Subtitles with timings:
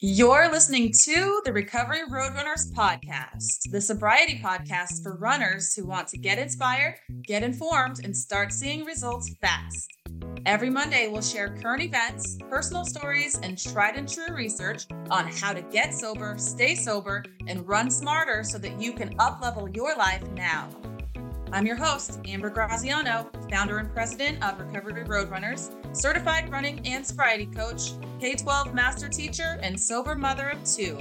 [0.00, 6.18] You're listening to the Recovery Roadrunners podcast, the sobriety podcast for runners who want to
[6.18, 9.92] get inspired, get informed, and start seeing results fast.
[10.46, 15.52] Every Monday, we'll share current events, personal stories, and tried and true research on how
[15.52, 20.22] to get sober, stay sober, and run smarter so that you can uplevel your life
[20.30, 20.68] now.
[21.50, 27.46] I'm your host, Amber Graziano, founder and president of Recovery Roadrunners, certified running and sobriety
[27.46, 30.98] coach, K 12 master teacher, and sober mother of two.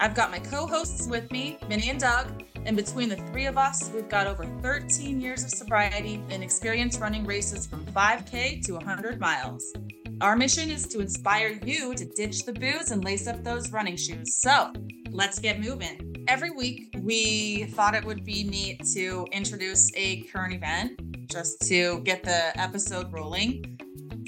[0.00, 3.58] I've got my co hosts with me, Vinny and Doug, and between the three of
[3.58, 8.72] us, we've got over 13 years of sobriety and experience running races from 5K to
[8.72, 9.72] 100 miles.
[10.22, 13.96] Our mission is to inspire you to ditch the booze and lace up those running
[13.96, 14.36] shoes.
[14.36, 14.72] So
[15.10, 20.54] let's get moving every week we thought it would be neat to introduce a current
[20.54, 23.78] event just to get the episode rolling.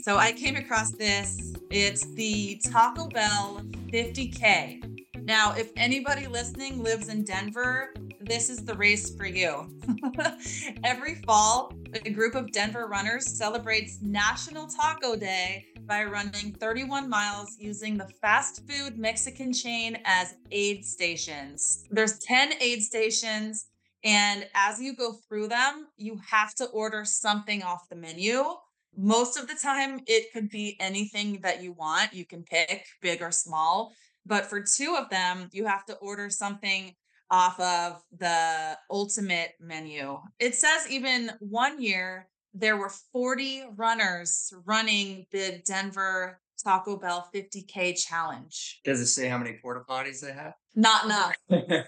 [0.03, 1.55] So I came across this.
[1.70, 5.25] It's the Taco Bell 50K.
[5.25, 7.92] Now, if anybody listening lives in Denver,
[8.29, 9.75] this is the race for you.
[10.84, 11.73] Every fall,
[12.05, 18.06] a group of Denver runners celebrates National Taco Day by running 31 miles using the
[18.21, 21.84] fast food Mexican chain as aid stations.
[21.91, 23.69] There's 10 aid stations
[24.05, 28.45] and as you go through them, you have to order something off the menu.
[28.95, 32.12] Most of the time it could be anything that you want.
[32.12, 33.95] You can pick big or small,
[34.27, 36.95] but for two of them, you have to order something
[37.31, 40.19] off of the ultimate menu.
[40.39, 47.97] It says even one year there were 40 runners running the Denver Taco Bell 50K
[48.05, 48.81] challenge.
[48.84, 50.55] Does it say how many porta potties they have?
[50.75, 51.34] Not enough.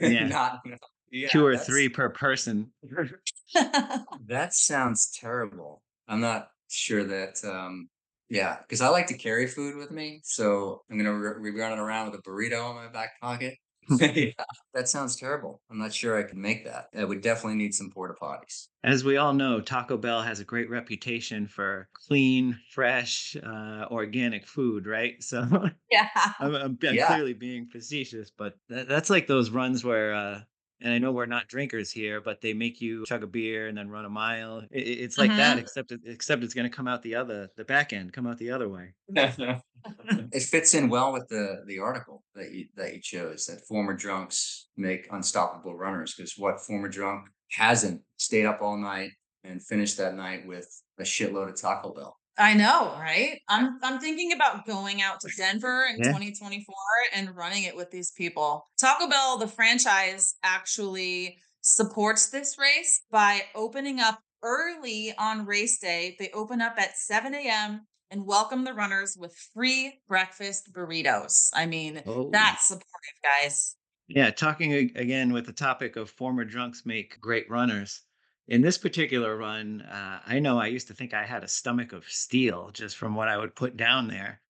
[0.00, 0.26] Yeah.
[0.26, 0.78] Not enough.
[1.12, 2.70] Yeah, Two or three per person.
[4.26, 5.82] That sounds terrible.
[6.06, 7.42] I'm not sure that.
[7.44, 7.88] um
[8.28, 11.80] Yeah, because I like to carry food with me, so I'm gonna re- be running
[11.80, 13.54] around with a burrito in my back pocket.
[14.00, 14.32] yeah,
[14.74, 15.60] that sounds terrible.
[15.70, 16.86] I'm not sure I can make that.
[16.96, 18.68] I would definitely need some porta potties.
[18.82, 24.46] As we all know, Taco Bell has a great reputation for clean, fresh, uh, organic
[24.46, 25.14] food, right?
[25.22, 25.46] So
[25.90, 26.08] yeah.
[26.38, 27.06] I'm, I'm, I'm Yeah.
[27.06, 30.40] clearly being facetious, but that, that's like those runs where, uh,
[30.82, 33.76] and I know we're not drinkers here, but they make you chug a beer and
[33.76, 34.58] then run a mile.
[34.70, 35.60] It, it- it's like that, Mhm.
[35.60, 38.38] except it, except it's going to come out the other, the back end, come out
[38.38, 38.94] the other way.
[40.32, 43.94] it fits in well with the the article that you that you chose that former
[43.94, 49.10] drunks make unstoppable runners because what former drunk hasn't stayed up all night
[49.44, 50.68] and finished that night with
[50.98, 52.19] a shitload of Taco Bell.
[52.40, 53.38] I know, right?
[53.48, 56.04] I'm I'm thinking about going out to Denver in Yeah.
[56.04, 56.74] 2024
[57.14, 58.66] and running it with these people.
[58.80, 66.16] Taco Bell, the franchise, actually supports this race by opening up early on race day.
[66.18, 67.86] They open up at 7 a.m.
[68.10, 71.50] and welcome the runners with free breakfast burritos.
[71.54, 72.30] I mean, Oh.
[72.32, 73.76] that's supportive, guys.
[74.08, 78.02] Yeah, talking again with the topic of former drunks make great runners.
[78.50, 81.92] In this particular run, uh, I know I used to think I had a stomach
[81.92, 84.42] of steel just from what I would put down there.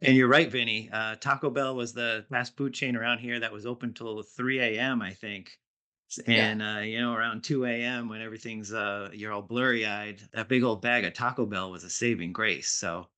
[0.00, 0.88] And you're right, Vinny.
[0.90, 4.78] Uh, Taco Bell was the fast food chain around here that was open till 3
[4.78, 5.58] a.m., I think.
[6.10, 6.52] S- Yeah.
[6.52, 10.48] And, uh, you know, around 2 a.m., when everything's, uh, you're all blurry eyed, that
[10.48, 12.70] big old bag of Taco Bell was a saving grace.
[12.70, 13.10] So,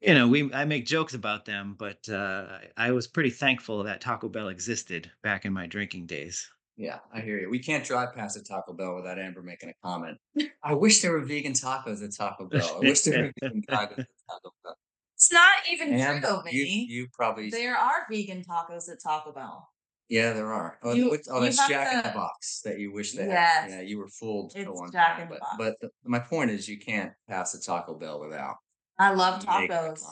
[0.00, 4.00] you know, we I make jokes about them, but uh, I was pretty thankful that
[4.02, 6.50] Taco Bell existed back in my drinking days.
[6.82, 7.48] Yeah, I hear you.
[7.48, 10.18] We can't drive past a Taco Bell without Amber making a comment.
[10.64, 12.72] I wish there were vegan tacos at Taco Bell.
[12.74, 14.76] I wish there were vegan tacos at Taco Bell.
[15.14, 16.86] It's not even And true, you, Vinny.
[16.90, 19.68] you probably There are vegan tacos at Taco Bell.
[20.08, 20.80] Yeah, there are.
[20.82, 23.26] Oh, You- what's- oh that's have Jack in to- the Box that you wish they
[23.28, 23.60] Yes.
[23.62, 23.70] had.
[23.70, 25.22] Yeah, you were fooled at It's one Jack time.
[25.22, 25.56] in the But, Box.
[25.58, 28.56] but the, my point is, you can't pass a Taco Bell without
[28.98, 30.02] I love tacos.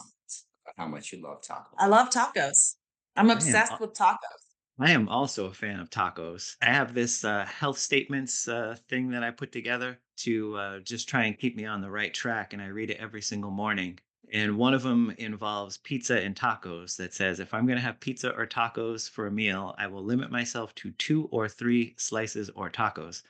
[0.77, 1.75] how much you love tacos.
[1.79, 2.77] I love tacos.
[3.17, 4.19] I'm obsessed uh, with tacos.
[4.81, 6.57] I am also a fan of tacos.
[6.63, 11.07] I have this uh, health statements uh, thing that I put together to uh, just
[11.07, 13.99] try and keep me on the right track, and I read it every single morning.
[14.33, 18.01] And one of them involves pizza and tacos that says if I'm going to have
[18.01, 22.49] pizza or tacos for a meal, I will limit myself to two or three slices
[22.55, 23.23] or tacos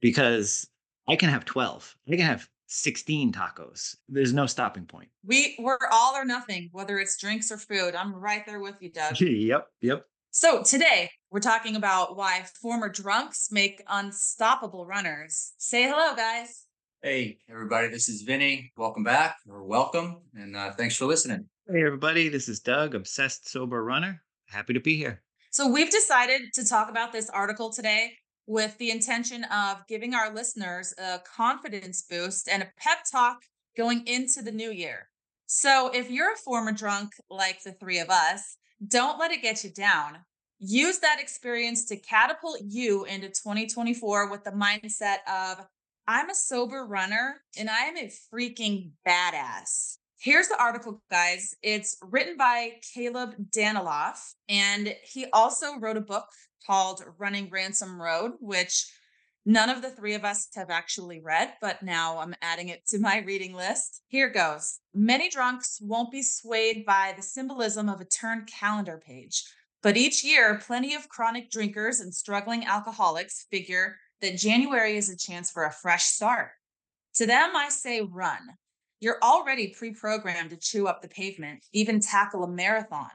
[0.00, 0.66] because
[1.08, 1.96] I can have 12.
[2.08, 3.96] I can have 16 tacos.
[4.10, 5.08] There's no stopping point.
[5.24, 7.94] We we're all or nothing, whether it's drinks or food.
[7.94, 9.18] I'm right there with you, Doug.
[9.20, 10.04] yep, yep.
[10.30, 15.54] So today we're talking about why former drunks make unstoppable runners.
[15.56, 16.66] Say hello, guys.
[17.02, 18.70] Hey, everybody, this is Vinny.
[18.76, 21.46] Welcome back, or welcome, and uh, thanks for listening.
[21.66, 22.28] Hey, everybody.
[22.28, 24.22] This is Doug, obsessed sober runner.
[24.48, 25.22] Happy to be here.
[25.50, 28.12] So we've decided to talk about this article today
[28.46, 33.38] with the intention of giving our listeners a confidence boost and a pep talk
[33.76, 35.08] going into the new year.
[35.46, 39.64] So if you're a former drunk like the three of us, Don't let it get
[39.64, 40.18] you down.
[40.60, 45.64] Use that experience to catapult you into 2024 with the mindset of,
[46.06, 49.98] I'm a sober runner and I am a freaking badass.
[50.20, 51.54] Here's the article, guys.
[51.62, 56.26] It's written by Caleb Daniloff, and he also wrote a book
[56.66, 58.92] called Running Ransom Road, which
[59.48, 62.98] none of the three of us have actually read, but now I'm adding it to
[62.98, 64.02] my reading list.
[64.08, 64.78] Here goes.
[64.92, 69.42] Many drunks won't be swayed by the symbolism of a turned calendar page,
[69.82, 75.16] but each year, plenty of chronic drinkers and struggling alcoholics figure that January is a
[75.16, 76.50] chance for a fresh start.
[77.14, 78.40] To them, I say run.
[79.00, 83.08] You're already pre programmed to chew up the pavement, even tackle a marathon.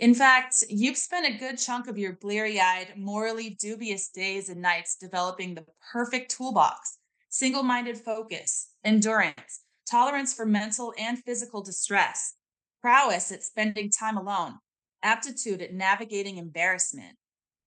[0.00, 4.62] In fact, you've spent a good chunk of your bleary eyed, morally dubious days and
[4.62, 6.96] nights developing the perfect toolbox
[7.28, 12.34] single minded focus, endurance, tolerance for mental and physical distress,
[12.80, 14.54] prowess at spending time alone,
[15.02, 17.16] aptitude at navigating embarrassment.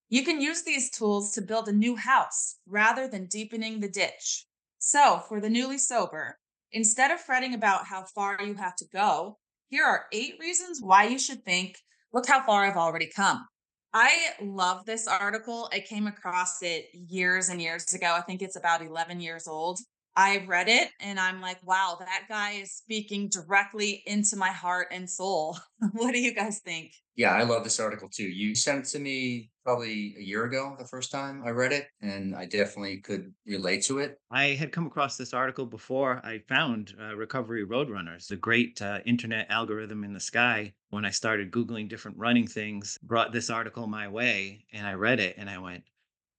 [0.10, 4.48] You can use these tools to build a new house rather than deepening the ditch.
[4.80, 6.40] So, for the newly sober,
[6.76, 9.38] Instead of fretting about how far you have to go,
[9.68, 11.78] here are eight reasons why you should think,
[12.14, 13.46] look how far I've already come.
[13.94, 15.70] I love this article.
[15.72, 18.16] I came across it years and years ago.
[18.18, 19.80] I think it's about 11 years old.
[20.16, 24.88] I read it and I'm like, wow, that guy is speaking directly into my heart
[24.92, 25.58] and soul.
[25.94, 26.94] what do you guys think?
[27.16, 28.28] Yeah, I love this article too.
[28.28, 31.88] You sent it to me probably a year ago, the first time I read it,
[32.02, 34.20] and I definitely could relate to it.
[34.32, 39.00] I had come across this article before I found uh, Recovery Roadrunners, the great uh,
[39.06, 40.74] internet algorithm in the sky.
[40.90, 45.20] When I started Googling different running things, brought this article my way, and I read
[45.20, 45.84] it and I went,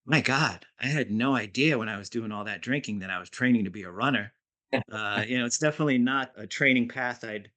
[0.06, 3.18] my God, I had no idea when I was doing all that drinking that I
[3.18, 4.32] was training to be a runner.
[4.90, 7.50] Uh, you know, it's definitely not a training path I'd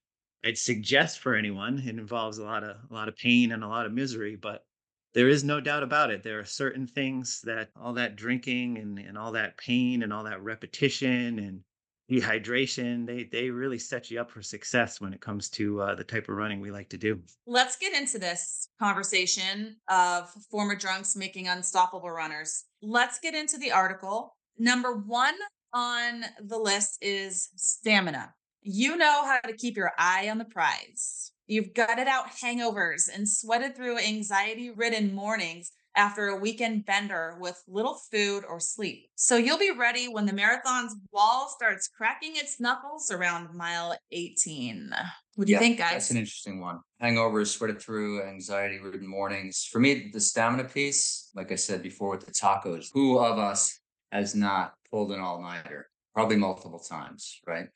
[0.45, 1.79] I'd suggest for anyone.
[1.79, 4.65] It involves a lot of a lot of pain and a lot of misery, but
[5.13, 6.23] there is no doubt about it.
[6.23, 10.23] There are certain things that all that drinking and, and all that pain and all
[10.25, 11.63] that repetition and
[12.09, 16.03] dehydration they they really set you up for success when it comes to uh, the
[16.03, 17.19] type of running we like to do.
[17.45, 22.65] Let's get into this conversation of former drunks making unstoppable runners.
[22.81, 24.35] Let's get into the article.
[24.57, 25.35] Number one
[25.73, 28.33] on the list is stamina.
[28.61, 31.31] You know how to keep your eye on the prize.
[31.45, 37.61] You've gutted out hangovers and sweated through anxiety ridden mornings after a weekend bender with
[37.67, 39.09] little food or sleep.
[39.15, 44.91] So you'll be ready when the marathon's wall starts cracking its knuckles around mile 18.
[45.35, 45.93] What do yeah, you think, guys?
[45.93, 46.79] That's an interesting one.
[47.01, 49.67] Hangovers, sweated through, anxiety ridden mornings.
[49.69, 53.79] For me, the stamina piece, like I said before with the tacos, who of us
[54.11, 55.89] has not pulled an all nighter?
[56.13, 57.67] Probably multiple times, right?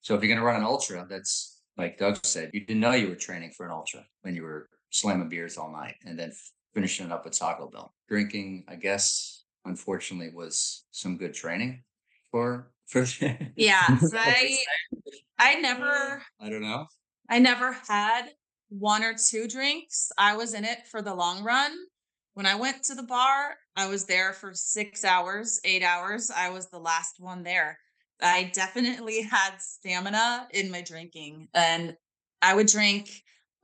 [0.00, 2.92] So if you're going to run an ultra, that's like Doug said, you didn't know
[2.92, 6.32] you were training for an ultra when you were slamming beers all night and then
[6.76, 7.94] finishing it up with Taco Bell.
[8.06, 11.82] Drinking, I guess, unfortunately, was some good training
[12.30, 13.06] for for.
[13.56, 14.58] yeah, I
[15.38, 16.22] I never.
[16.38, 16.86] I don't know.
[17.30, 18.28] I never had
[18.68, 20.12] one or two drinks.
[20.18, 21.72] I was in it for the long run.
[22.34, 26.30] When I went to the bar, I was there for six hours, eight hours.
[26.30, 27.78] I was the last one there.
[28.20, 31.96] I definitely had stamina in my drinking and
[32.42, 33.08] I would drink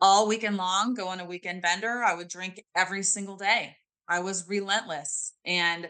[0.02, 2.02] all weekend long, go on a weekend bender.
[2.02, 3.76] I would drink every single day.
[4.08, 5.32] I was relentless.
[5.46, 5.88] And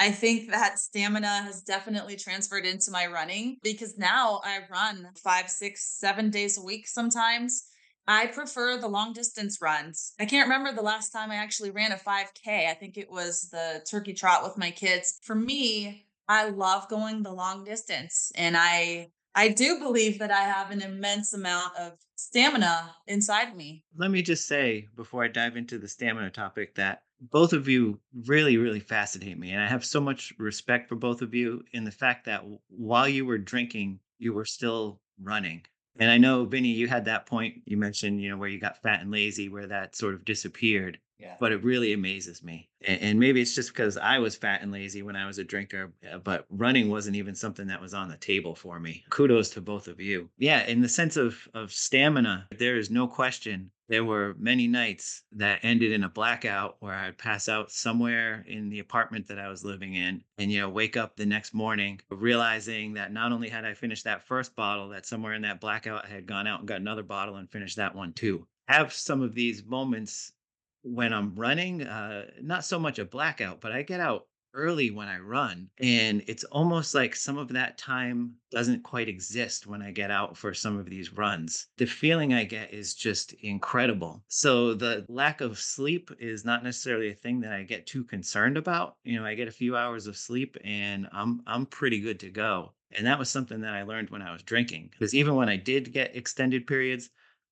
[0.00, 5.48] I think that stamina has definitely transferred into my running because now I run five,
[5.48, 7.68] six, seven days a week sometimes.
[8.08, 10.14] I prefer the long distance runs.
[10.18, 12.68] I can't remember the last time I actually ran a 5K.
[12.68, 15.20] I think it was the turkey trot with my kids.
[15.22, 20.42] For me, I love going the long distance and I I do believe that I
[20.42, 23.84] have an immense amount of stamina inside me.
[23.96, 28.00] Let me just say before I dive into the stamina topic that both of you
[28.26, 31.84] really really fascinate me and I have so much respect for both of you in
[31.84, 35.62] the fact that while you were drinking you were still running.
[35.98, 38.82] And I know Vinny you had that point you mentioned, you know, where you got
[38.82, 40.98] fat and lazy where that sort of disappeared.
[41.18, 41.36] Yeah.
[41.38, 42.68] But it really amazes me.
[42.84, 45.44] And, and maybe it's just because I was fat and lazy when I was a
[45.44, 49.04] drinker, uh, but running wasn't even something that was on the table for me.
[49.10, 50.28] Kudos to both of you.
[50.38, 55.22] Yeah, in the sense of of stamina, there is no question there were many nights
[55.32, 59.48] that ended in a blackout where I'd pass out somewhere in the apartment that I
[59.48, 63.50] was living in and, you know, wake up the next morning realizing that not only
[63.50, 66.60] had I finished that first bottle, that somewhere in that blackout I had gone out
[66.60, 68.46] and got another bottle and finished that one too.
[68.66, 70.32] Have some of these moments
[70.80, 75.08] when I'm running, uh, not so much a blackout, but I get out early when
[75.08, 75.68] I run.
[75.78, 80.36] And it's almost like some of that time doesn't quite exist when I get out
[80.36, 81.68] for some of these runs.
[81.76, 84.22] The feeling I get is just incredible.
[84.28, 88.56] So the lack of sleep is not necessarily a thing that I get too concerned
[88.56, 88.96] about.
[89.04, 92.30] You know, I get a few hours of sleep and I'm I'm pretty good to
[92.30, 92.72] go.
[92.94, 94.90] And that was something that I learned when I was drinking.
[94.90, 97.08] Because even when I did get extended periods,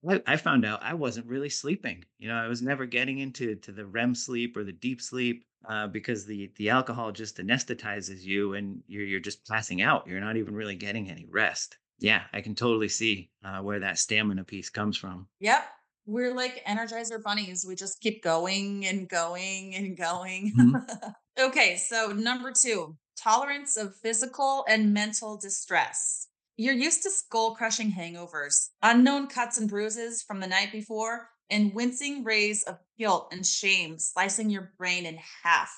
[0.08, 2.04] I, I found out I wasn't really sleeping.
[2.18, 5.44] You know, I was never getting into to the REM sleep or the deep sleep
[5.68, 10.06] uh, because the the alcohol just anesthetizes you and you're you're just passing out.
[10.06, 11.76] You're not even really getting any rest.
[11.98, 15.28] Yeah, I can totally see uh, where that stamina piece comes from.
[15.40, 15.64] Yep.
[16.06, 17.64] We're like energizer bunnies.
[17.68, 20.52] We just keep going and going and going.
[20.58, 21.14] Mhm.
[21.38, 26.28] okay, so number two, tolerance of physical and mental distress.
[26.60, 31.72] You're used to skull crushing hangovers, unknown cuts and bruises from the night before, and
[31.72, 35.72] wincing rays of guilt and shame slicing your brain in half.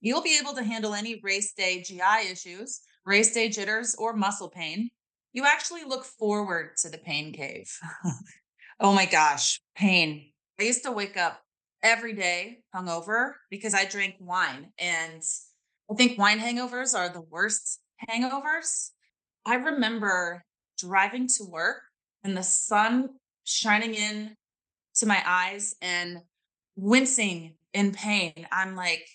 [0.00, 4.48] You'll be able to handle any race day GI issues, race day jitters, or muscle
[4.48, 4.88] pain.
[5.34, 7.70] You actually look forward to the pain cave.
[8.80, 10.32] oh my gosh, pain.
[10.58, 11.42] I used to wake up
[11.82, 14.72] every day hungover because I drank wine.
[14.78, 15.22] And
[15.90, 18.92] I think wine hangovers are the worst hangovers.
[19.46, 20.44] I remember
[20.78, 21.82] driving to work
[22.22, 23.10] and the sun
[23.44, 24.36] shining in
[24.96, 26.18] to my eyes and
[26.76, 28.46] wincing in pain.
[28.50, 29.06] I'm like,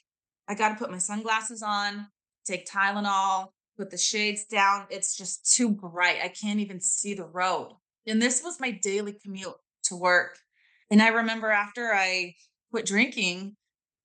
[0.47, 2.07] I got to put my sunglasses on,
[2.45, 4.85] take Tylenol, put the shades down.
[4.89, 6.19] It's just too bright.
[6.23, 7.71] I can't even see the road.
[8.05, 10.37] And this was my daily commute to work.
[10.91, 12.35] And I remember after I
[12.71, 13.55] quit drinking,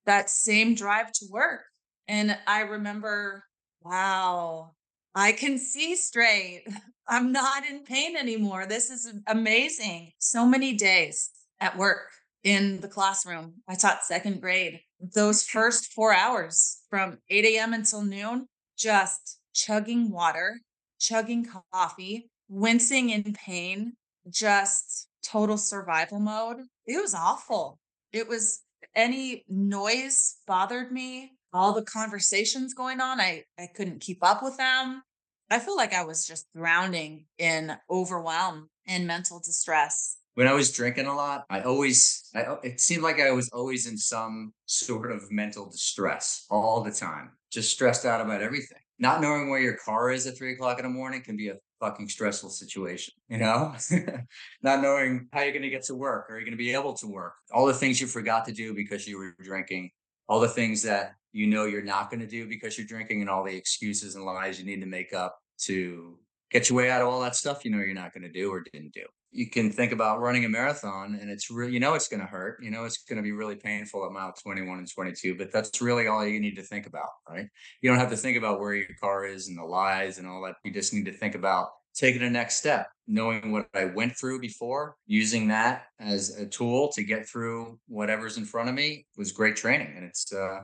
[0.07, 1.63] that same drive to work.
[2.09, 3.45] And I remember,
[3.83, 4.73] wow,
[5.15, 6.65] I can see straight.
[7.09, 8.67] I'm not in pain anymore.
[8.67, 10.13] This is amazing.
[10.19, 11.31] So many days
[11.61, 12.11] at work
[12.43, 13.55] in the classroom.
[13.69, 14.81] I taught second grade.
[15.15, 17.75] Those first four hours from 8 a.m.
[17.75, 20.61] until noon, just chugging water,
[20.99, 23.95] chugging coffee, wincing in pain,
[24.31, 26.59] just total survival mode.
[26.87, 27.79] It was awful.
[28.13, 28.61] It was
[28.95, 31.33] any noise bothered me.
[31.55, 35.03] All the conversations going on, I, I couldn't keep up with them.
[35.51, 40.73] I feel like I was just drowning in overwhelm and mental distress when I was
[40.73, 45.11] drinking a lot, I always, I, it seemed like I was always in some sort
[45.11, 48.79] of mental distress all the time, just stressed out about everything.
[48.99, 51.57] Not knowing where your car is at three o'clock in the morning can be a
[51.81, 53.75] fucking stressful situation, you know?
[54.63, 56.95] Not knowing how you're going to get to work, are you going to be able
[56.95, 57.35] to work?
[57.53, 59.91] All the things you forgot to do because you were drinking,
[60.29, 63.31] all the things that you know you're not going to do because you're drinking, and
[63.31, 66.19] all the excuses and lies you need to make up to
[66.51, 68.51] get your way out of all that stuff you know you're not going to do
[68.51, 69.05] or didn't do.
[69.33, 72.27] You can think about running a marathon and it's really you know it's going to
[72.27, 75.53] hurt you know it's going to be really painful at mile 21 and 22 but
[75.53, 77.49] that's really all you need to think about right?
[77.81, 80.43] You don't have to think about where your car is and the lies and all
[80.43, 84.17] that you just need to think about taking the next step knowing what i went
[84.17, 89.07] through before using that as a tool to get through whatever's in front of me
[89.17, 90.61] was great training and it's uh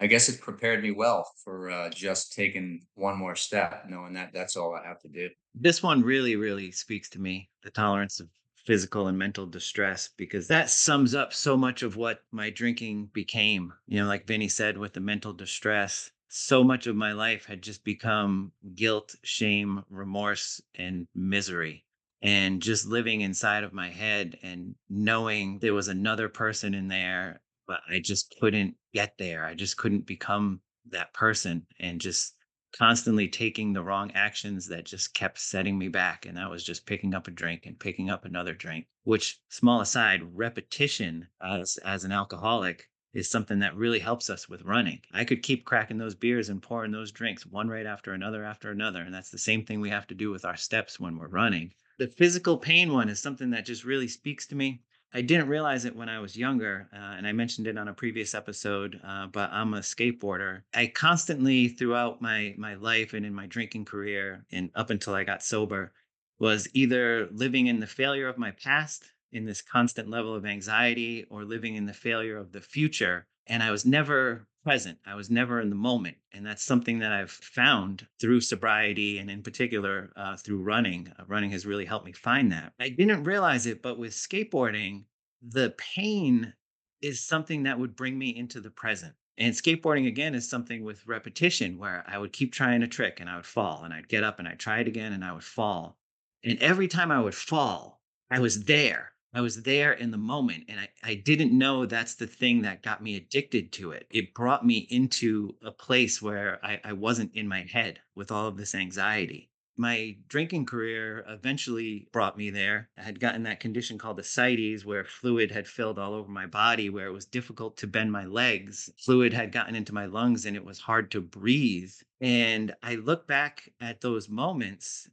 [0.00, 4.30] I guess it prepared me well for uh, just taking one more step, knowing that
[4.32, 5.28] that's all I have to do.
[5.56, 8.28] This one really, really speaks to me the tolerance of
[8.64, 13.72] physical and mental distress because that sums up so much of what my drinking became.
[13.86, 17.62] You know, like Vinny said, with the mental distress, so much of my life had
[17.62, 21.84] just become guilt, shame, remorse, and misery.
[22.20, 27.40] And just living inside of my head and knowing there was another person in there
[27.68, 29.44] but I just couldn't get there.
[29.44, 32.34] I just couldn't become that person and just
[32.76, 36.26] constantly taking the wrong actions that just kept setting me back.
[36.26, 39.82] And that was just picking up a drink and picking up another drink, which small
[39.82, 45.00] aside, repetition as, as an alcoholic is something that really helps us with running.
[45.12, 48.70] I could keep cracking those beers and pouring those drinks one right after another after
[48.70, 49.02] another.
[49.02, 51.72] And that's the same thing we have to do with our steps when we're running.
[51.98, 54.82] The physical pain one is something that just really speaks to me.
[55.12, 57.94] I didn't realize it when I was younger, uh, and I mentioned it on a
[57.94, 59.00] previous episode.
[59.02, 60.62] Uh, but I'm a skateboarder.
[60.74, 65.24] I constantly, throughout my my life and in my drinking career, and up until I
[65.24, 65.92] got sober,
[66.38, 71.24] was either living in the failure of my past, in this constant level of anxiety,
[71.30, 73.26] or living in the failure of the future.
[73.46, 74.98] And I was never present.
[75.06, 76.18] I was never in the moment.
[76.32, 81.10] And that's something that I've found through sobriety and in particular uh, through running.
[81.18, 82.74] Uh, running has really helped me find that.
[82.78, 85.04] I didn't realize it, but with skateboarding,
[85.40, 86.52] the pain
[87.00, 89.14] is something that would bring me into the present.
[89.38, 93.30] And skateboarding again is something with repetition where I would keep trying a trick and
[93.30, 95.44] I would fall and I'd get up and I'd try it again and I would
[95.44, 95.96] fall.
[96.44, 100.64] And every time I would fall, I was there I was there in the moment
[100.68, 104.06] and I, I didn't know that's the thing that got me addicted to it.
[104.10, 108.46] It brought me into a place where I, I wasn't in my head with all
[108.48, 109.50] of this anxiety.
[109.76, 112.90] My drinking career eventually brought me there.
[112.96, 116.90] I had gotten that condition called ascites, where fluid had filled all over my body,
[116.90, 118.90] where it was difficult to bend my legs.
[118.98, 121.92] Fluid had gotten into my lungs and it was hard to breathe.
[122.20, 125.08] And I look back at those moments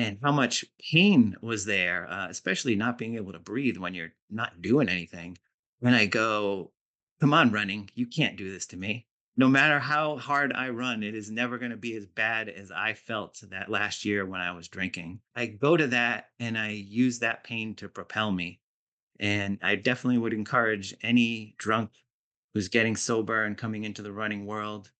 [0.00, 4.12] and how much pain was there, uh, especially not being able to breathe when you're
[4.30, 5.36] not doing anything.
[5.80, 6.72] When I go,
[7.20, 9.06] come on, running, you can't do this to me.
[9.36, 12.70] No matter how hard I run, it is never going to be as bad as
[12.70, 15.20] I felt that last year when I was drinking.
[15.34, 18.60] I go to that and I use that pain to propel me.
[19.18, 21.90] And I definitely would encourage any drunk
[22.54, 24.90] who's getting sober and coming into the running world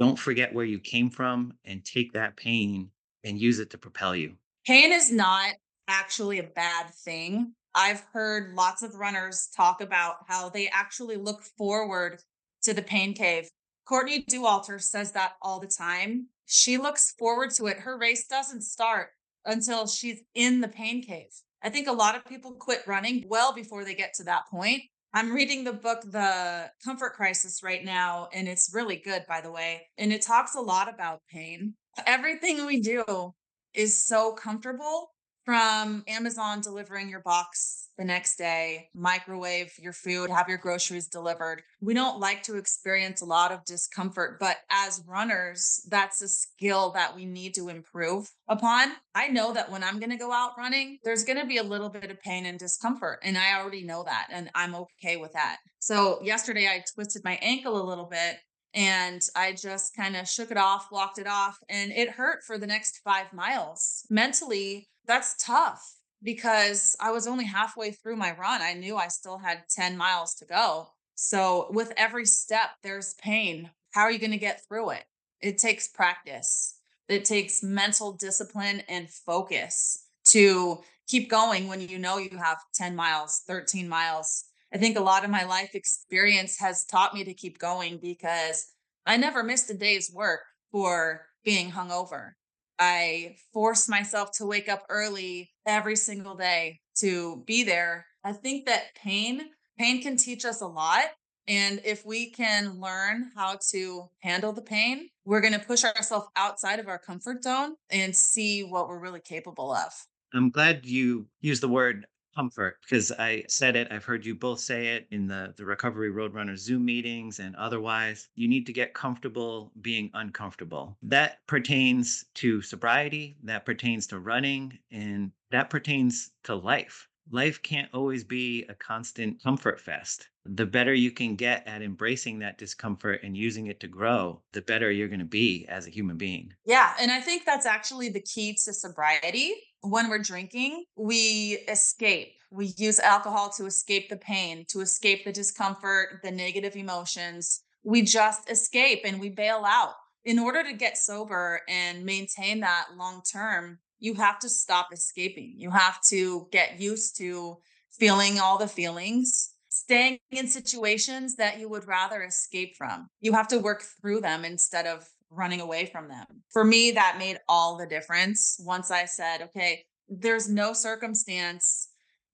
[0.00, 2.90] don't forget where you came from and take that pain
[3.22, 4.34] and use it to propel you.
[4.66, 5.54] Pain is not
[5.88, 7.54] actually a bad thing.
[7.74, 12.20] I've heard lots of runners talk about how they actually look forward
[12.62, 13.48] to the pain cave.
[13.86, 16.26] Courtney Dauwalter says that all the time.
[16.46, 17.78] She looks forward to it.
[17.78, 19.08] Her race doesn't start
[19.46, 21.30] until she's in the pain cave.
[21.62, 24.82] I think a lot of people quit running well before they get to that point.
[25.12, 29.50] I'm reading the book, The Comfort Crisis, right now, and it's really good, by the
[29.50, 29.88] way.
[29.98, 31.74] And it talks a lot about pain.
[32.06, 33.34] Everything we do
[33.74, 35.10] is so comfortable
[35.44, 41.62] from Amazon delivering your box the next day, microwave your food, have your groceries delivered.
[41.80, 46.92] We don't like to experience a lot of discomfort, but as runners, that's a skill
[46.92, 48.92] that we need to improve upon.
[49.14, 51.62] I know that when I'm going to go out running, there's going to be a
[51.62, 55.32] little bit of pain and discomfort, and I already know that, and I'm okay with
[55.32, 55.58] that.
[55.78, 58.36] So, yesterday I twisted my ankle a little bit
[58.74, 62.58] and I just kind of shook it off, walked it off, and it hurt for
[62.58, 64.06] the next five miles.
[64.10, 68.62] Mentally, that's tough because I was only halfway through my run.
[68.62, 70.88] I knew I still had 10 miles to go.
[71.14, 73.70] So, with every step, there's pain.
[73.90, 75.04] How are you going to get through it?
[75.40, 76.76] It takes practice,
[77.08, 82.94] it takes mental discipline and focus to keep going when you know you have 10
[82.94, 87.34] miles, 13 miles, I think a lot of my life experience has taught me to
[87.34, 88.66] keep going because
[89.04, 90.40] I never missed a day's work
[90.70, 92.32] for being hungover.
[92.78, 98.06] I forced myself to wake up early every single day to be there.
[98.24, 99.42] I think that pain,
[99.78, 101.04] pain can teach us a lot.
[101.48, 106.28] And if we can learn how to handle the pain, we're going to push ourselves
[106.36, 109.92] outside of our comfort zone and see what we're really capable of.
[110.32, 113.88] I'm glad you used the word comfort because I said it.
[113.90, 118.28] I've heard you both say it in the, the Recovery Roadrunner Zoom meetings and otherwise.
[118.34, 120.96] You need to get comfortable being uncomfortable.
[121.02, 127.08] That pertains to sobriety, that pertains to running, and that pertains to life.
[127.32, 130.28] Life can't always be a constant comfort fest.
[130.44, 134.62] The better you can get at embracing that discomfort and using it to grow, the
[134.62, 136.52] better you're going to be as a human being.
[136.64, 136.94] Yeah.
[137.00, 142.32] And I think that's actually the key to sobriety when we're drinking, we escape.
[142.50, 147.62] We use alcohol to escape the pain, to escape the discomfort, the negative emotions.
[147.84, 149.94] We just escape and we bail out.
[150.24, 155.54] In order to get sober and maintain that long term, you have to stop escaping.
[155.56, 157.58] You have to get used to
[157.92, 163.08] feeling all the feelings, staying in situations that you would rather escape from.
[163.20, 166.26] You have to work through them instead of running away from them.
[166.50, 171.88] For me, that made all the difference once I said, okay, there's no circumstance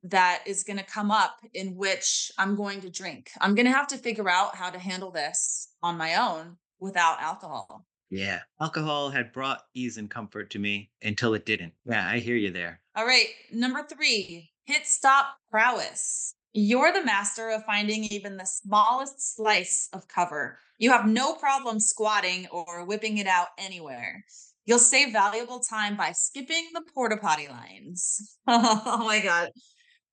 [0.04, 3.30] that is going to come up in which I'm going to drink.
[3.40, 7.20] I'm going to have to figure out how to handle this on my own without
[7.20, 7.84] alcohol.
[8.10, 8.40] Yeah.
[8.60, 11.72] Alcohol had brought ease and comfort to me until it didn't.
[11.84, 12.80] Yeah, I hear you there.
[12.94, 13.28] All right.
[13.52, 16.34] Number three, pit stop prowess.
[16.52, 20.58] You're the master of finding even the smallest slice of cover.
[20.78, 24.24] You have no problem squatting or whipping it out anywhere.
[24.64, 28.36] You'll save valuable time by skipping the porta potty lines.
[28.46, 29.50] oh my God.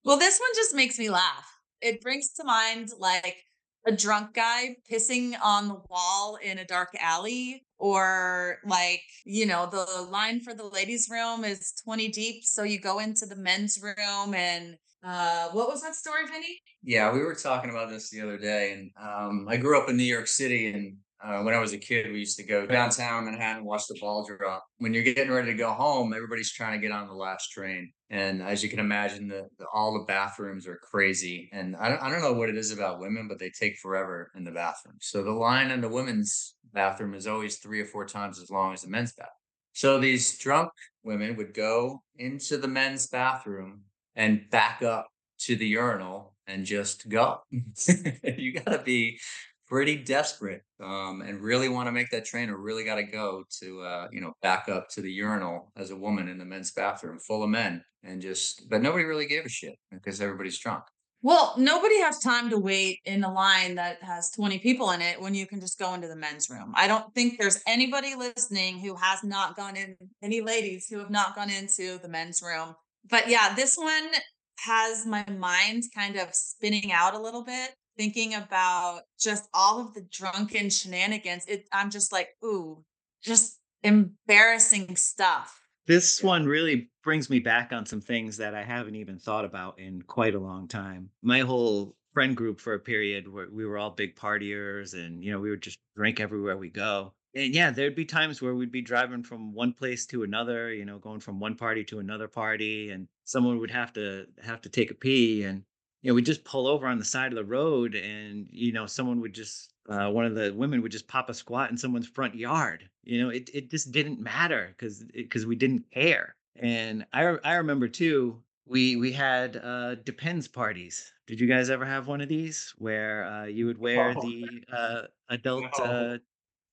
[0.06, 1.46] Well, this one just makes me laugh.
[1.82, 3.38] It brings to mind like
[3.86, 9.68] a drunk guy pissing on the wall in a dark alley, or like, you know,
[9.70, 12.46] the line for the ladies' room is 20 deep.
[12.46, 16.62] So you go into the men's room and uh, what was that story, Vinny?
[16.82, 19.98] Yeah, we were talking about this the other day, and um, I grew up in
[19.98, 23.26] New York City, and uh, when I was a kid, we used to go downtown
[23.26, 24.64] Manhattan, watch the ball drop.
[24.78, 27.92] When you're getting ready to go home, everybody's trying to get on the last train,
[28.10, 31.50] and as you can imagine, the, the all the bathrooms are crazy.
[31.52, 34.32] And I don't, I don't know what it is about women, but they take forever
[34.38, 34.96] in the bathroom.
[35.02, 38.74] So the line in the women's bathroom is always three or four times as long
[38.74, 39.34] as the men's bathroom.
[39.74, 40.72] So these drunk
[41.04, 43.82] women would go into the men's bathroom
[44.16, 45.08] and back up
[45.40, 47.42] to the urinal and just go.
[47.52, 49.20] you got to be
[49.68, 53.44] pretty desperate um, and really want to make that train or really got to go
[53.60, 56.72] to uh, you know back up to the urinal as a woman in the men's
[56.72, 60.84] bathroom full of men and just but nobody really gave a shit because everybody's drunk
[61.24, 65.20] well nobody has time to wait in a line that has 20 people in it
[65.20, 66.72] when you can just go into the men's room.
[66.76, 71.10] I don't think there's anybody listening who has not gone in any ladies who have
[71.10, 72.76] not gone into the men's room.
[73.10, 74.12] But yeah this one
[74.60, 79.94] has my mind kind of spinning out a little bit thinking about just all of
[79.94, 82.84] the drunken shenanigans, it, I'm just like, ooh,
[83.24, 85.60] just embarrassing stuff.
[85.86, 89.80] This one really brings me back on some things that I haven't even thought about
[89.80, 91.10] in quite a long time.
[91.22, 95.32] My whole friend group for a period where we were all big partiers and, you
[95.32, 97.14] know, we would just drink everywhere we go.
[97.36, 100.86] And yeah, there'd be times where we'd be driving from one place to another, you
[100.86, 104.70] know, going from one party to another party and someone would have to have to
[104.70, 105.64] take a pee and
[106.02, 108.86] you know, we just pull over on the side of the road and, you know,
[108.86, 112.08] someone would just, uh, one of the women would just pop a squat in someone's
[112.08, 112.90] front yard.
[113.04, 116.36] You know, it, it just didn't matter because, because we didn't care.
[116.56, 121.12] And I, I remember too, we, we had, uh, depends parties.
[121.28, 124.64] Did you guys ever have one of these where, uh, you would wear Oh, the,
[124.72, 125.84] uh, adult, no.
[125.84, 126.18] uh,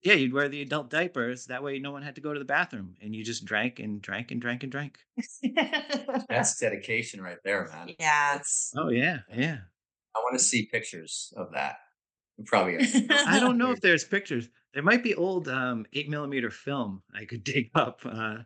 [0.03, 1.47] yeah, you'd wear the adult diapers.
[1.47, 4.01] That way no one had to go to the bathroom and you just drank and
[4.01, 4.99] drank and drank and drank.
[6.29, 8.41] that's dedication right there man yeah.
[8.77, 9.19] Oh yeah.
[9.35, 9.59] Yeah.
[10.15, 11.77] i want to see pictures of that
[12.47, 12.79] probably
[13.11, 14.49] I don't know if there's pictures.
[14.75, 18.01] There might be old um, eight millimeter film I could dig up.
[18.05, 18.37] Uh,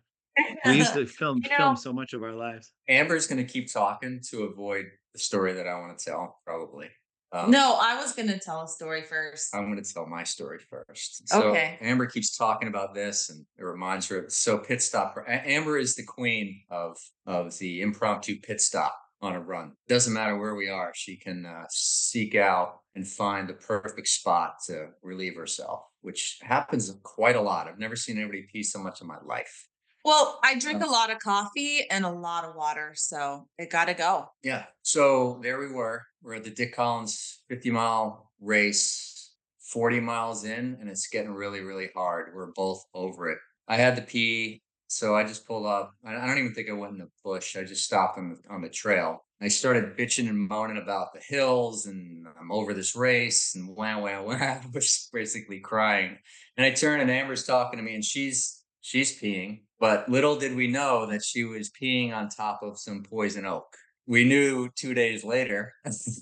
[0.67, 2.73] we used to film You know- film so much of our lives.
[2.89, 6.89] amber's going to keep talking to avoid the story that i want to tell probably
[7.33, 9.53] um, no, I was going to tell a story first.
[9.57, 11.29] I'm going to tell my story first.
[11.29, 11.79] So Okay.
[11.81, 14.19] Amber keeps talking about this, and it reminds her.
[14.27, 15.17] Of, so pit stop.
[15.27, 19.73] Amber is the queen of of the impromptu pit stop on a run.
[19.89, 24.57] Doesn't matter where we are, she can uh, seek out and find the perfect spot
[24.67, 27.67] to relieve herself, which happens quite a lot.
[27.67, 29.69] I've never seen anybody pee so much in my life.
[30.05, 33.87] Well, I drink a lot of coffee and a lot of water, so it got
[33.87, 34.29] to go.
[34.43, 34.65] Yeah.
[34.83, 36.03] So there we were.
[36.23, 41.61] We're at the Dick Collins 50 mile race, 40 miles in, and it's getting really,
[41.61, 42.33] really hard.
[42.35, 43.39] We're both over it.
[43.67, 44.63] I had to pee,
[44.95, 45.95] so I just pulled up.
[46.07, 47.57] I don't even think I went in the bush.
[47.57, 49.25] I just stopped on the on the trail.
[49.43, 53.99] I started bitching and moaning about the hills and I'm over this race and wah
[53.99, 54.35] wah wah.
[54.35, 56.19] I was basically crying.
[56.57, 59.63] And I turn and Amber's talking to me and she's she's peeing.
[59.81, 63.77] But little did we know that she was peeing on top of some poison oak
[64.07, 65.73] we knew two days later.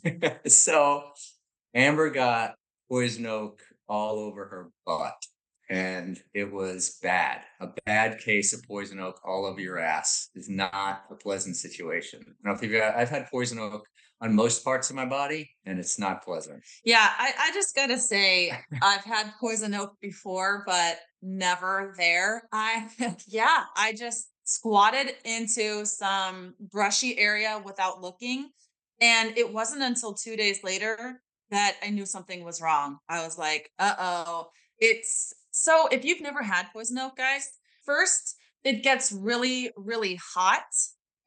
[0.46, 1.04] so
[1.74, 2.54] Amber got
[2.88, 5.14] poison oak all over her butt.
[5.72, 7.40] And it was bad.
[7.58, 12.20] A bad case of poison oak all over your ass is not a pleasant situation.
[12.20, 13.88] I don't know if you've, I've had poison oak
[14.20, 16.62] on most parts of my body, and it's not pleasant.
[16.84, 22.42] Yeah, I, I just got to say, I've had poison oak before, but never there.
[22.52, 22.88] I,
[23.26, 28.50] yeah, I just squatted into some brushy area without looking.
[29.00, 32.98] And it wasn't until two days later that I knew something was wrong.
[33.08, 34.48] I was like, uh oh.
[34.82, 37.48] It's so if you've never had poison oak, guys,
[37.84, 40.64] first it gets really, really hot.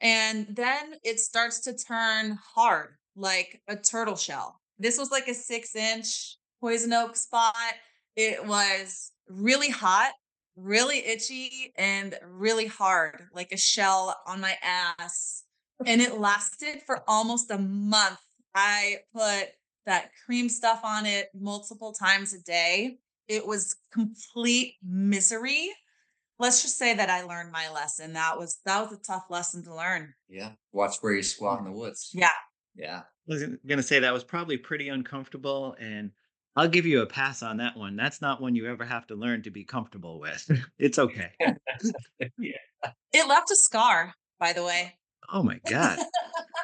[0.01, 4.59] And then it starts to turn hard like a turtle shell.
[4.77, 7.55] This was like a six inch poison oak spot.
[8.17, 10.11] It was really hot,
[10.57, 15.43] really itchy, and really hard, like a shell on my ass.
[15.85, 18.19] And it lasted for almost a month.
[18.53, 19.47] I put
[19.85, 22.97] that cream stuff on it multiple times a day.
[23.27, 25.71] It was complete misery.
[26.37, 28.13] Let's just say that I learned my lesson.
[28.13, 30.13] That was that was a tough lesson to learn.
[30.27, 30.51] Yeah.
[30.73, 32.11] Watch where you squat mm, in the woods.
[32.13, 32.29] Yeah.
[32.75, 33.01] Yeah.
[33.29, 36.11] I was gonna say that was probably pretty uncomfortable, and
[36.55, 37.95] I'll give you a pass on that one.
[37.95, 40.49] That's not one you ever have to learn to be comfortable with.
[40.77, 41.31] it's okay.
[42.19, 42.91] yeah.
[43.13, 44.95] It left a scar, by the way.
[45.31, 45.99] Oh my god.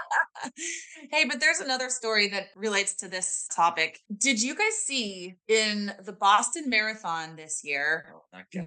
[1.11, 3.99] hey, but there's another story that relates to this topic.
[4.17, 8.21] Did you guys see in the Boston Marathon this year, Oh,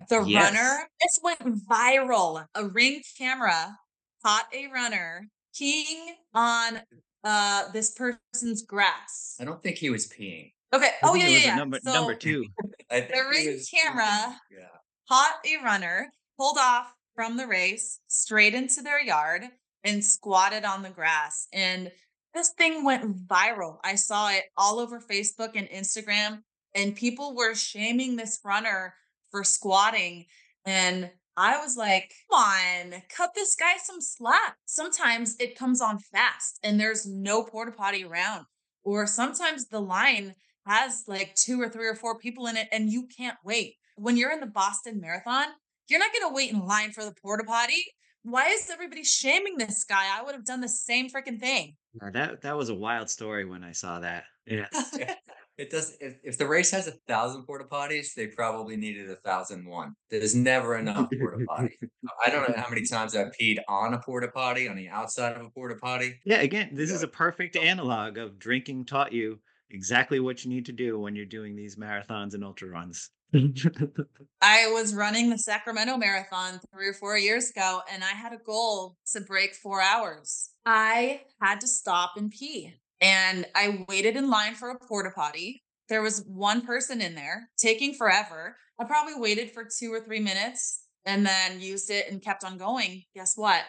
[0.08, 0.54] the Yes.
[0.54, 0.88] runner?
[1.00, 2.46] This went viral.
[2.54, 3.76] A ring camera
[4.24, 6.80] caught a runner peeing on
[7.24, 9.36] uh this person's grass.
[9.40, 10.52] I don't think he was peeing.
[10.72, 10.90] Okay.
[11.02, 11.54] Oh yeah, yeah, yeah.
[11.56, 12.44] number So number two.
[12.90, 14.68] The ring camera Yeah.
[15.08, 19.44] caught a runner, pulled off from the race straight into their yard
[19.84, 21.46] and squatted on the grass.
[21.52, 21.90] And
[22.34, 23.78] this thing went viral.
[23.84, 26.40] I saw it all over Facebook and Instagram,
[26.74, 28.94] and people were shaming this runner
[29.30, 30.26] for squatting.
[30.64, 34.56] And I was like, come on, cut this guy some slack.
[34.66, 38.46] Sometimes it comes on fast and there's no porta potty around.
[38.84, 40.34] Or sometimes the line
[40.66, 43.74] has like two or three or four people in it and you can't wait.
[43.96, 45.46] When you're in the Boston Marathon,
[45.88, 47.84] you're not going to wait in line for the porta potty.
[48.24, 50.06] Why is everybody shaming this guy?
[50.18, 51.76] I would have done the same freaking thing.
[52.12, 54.24] that that was a wild story when I saw that.
[54.46, 54.66] Yeah.
[55.56, 55.96] It does.
[56.00, 59.94] If, if the race has a thousand porta potties, they probably needed a thousand one.
[60.10, 61.78] There's never enough porta potty.
[62.26, 65.36] I don't know how many times I've peed on a porta potty, on the outside
[65.36, 66.18] of a porta potty.
[66.24, 69.38] Yeah, again, this is a perfect analog of drinking taught you
[69.70, 73.10] exactly what you need to do when you're doing these marathons and ultra runs.
[74.40, 78.38] I was running the Sacramento Marathon three or four years ago, and I had a
[78.38, 80.50] goal to break four hours.
[80.64, 85.62] I had to stop and pee, and I waited in line for a porta potty.
[85.88, 88.56] There was one person in there taking forever.
[88.78, 92.56] I probably waited for two or three minutes and then used it and kept on
[92.56, 93.02] going.
[93.14, 93.62] Guess what?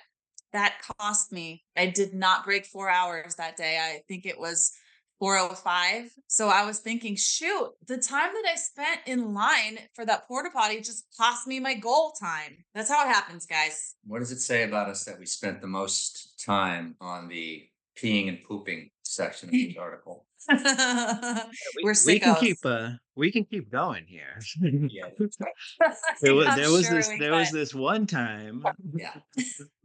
[0.54, 1.63] That cost me.
[1.75, 3.78] I did not break four hours that day.
[3.78, 4.71] I think it was
[5.19, 6.12] 405.
[6.28, 10.49] So I was thinking, shoot, the time that I spent in line for that porta
[10.51, 12.58] potty just cost me my goal time.
[12.73, 13.95] That's how it happens, guys.
[14.06, 18.28] What does it say about us that we spent the most time on the peeing
[18.28, 20.25] and pooping section of this article?
[20.47, 24.39] We, We're we can keep uh we can keep going here.
[24.62, 25.10] Yeah.
[26.21, 28.63] there was there was sure this we there was this one time.
[28.95, 29.15] Yeah.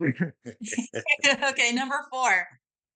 [0.03, 2.47] okay, number four.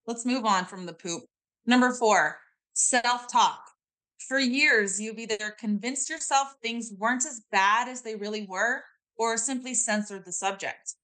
[0.06, 1.22] Let's move on from the poop.
[1.66, 2.38] Number four,
[2.72, 3.60] self talk.
[4.18, 8.82] For years, you've either convinced yourself things weren't as bad as they really were,
[9.16, 10.94] or simply censored the subject.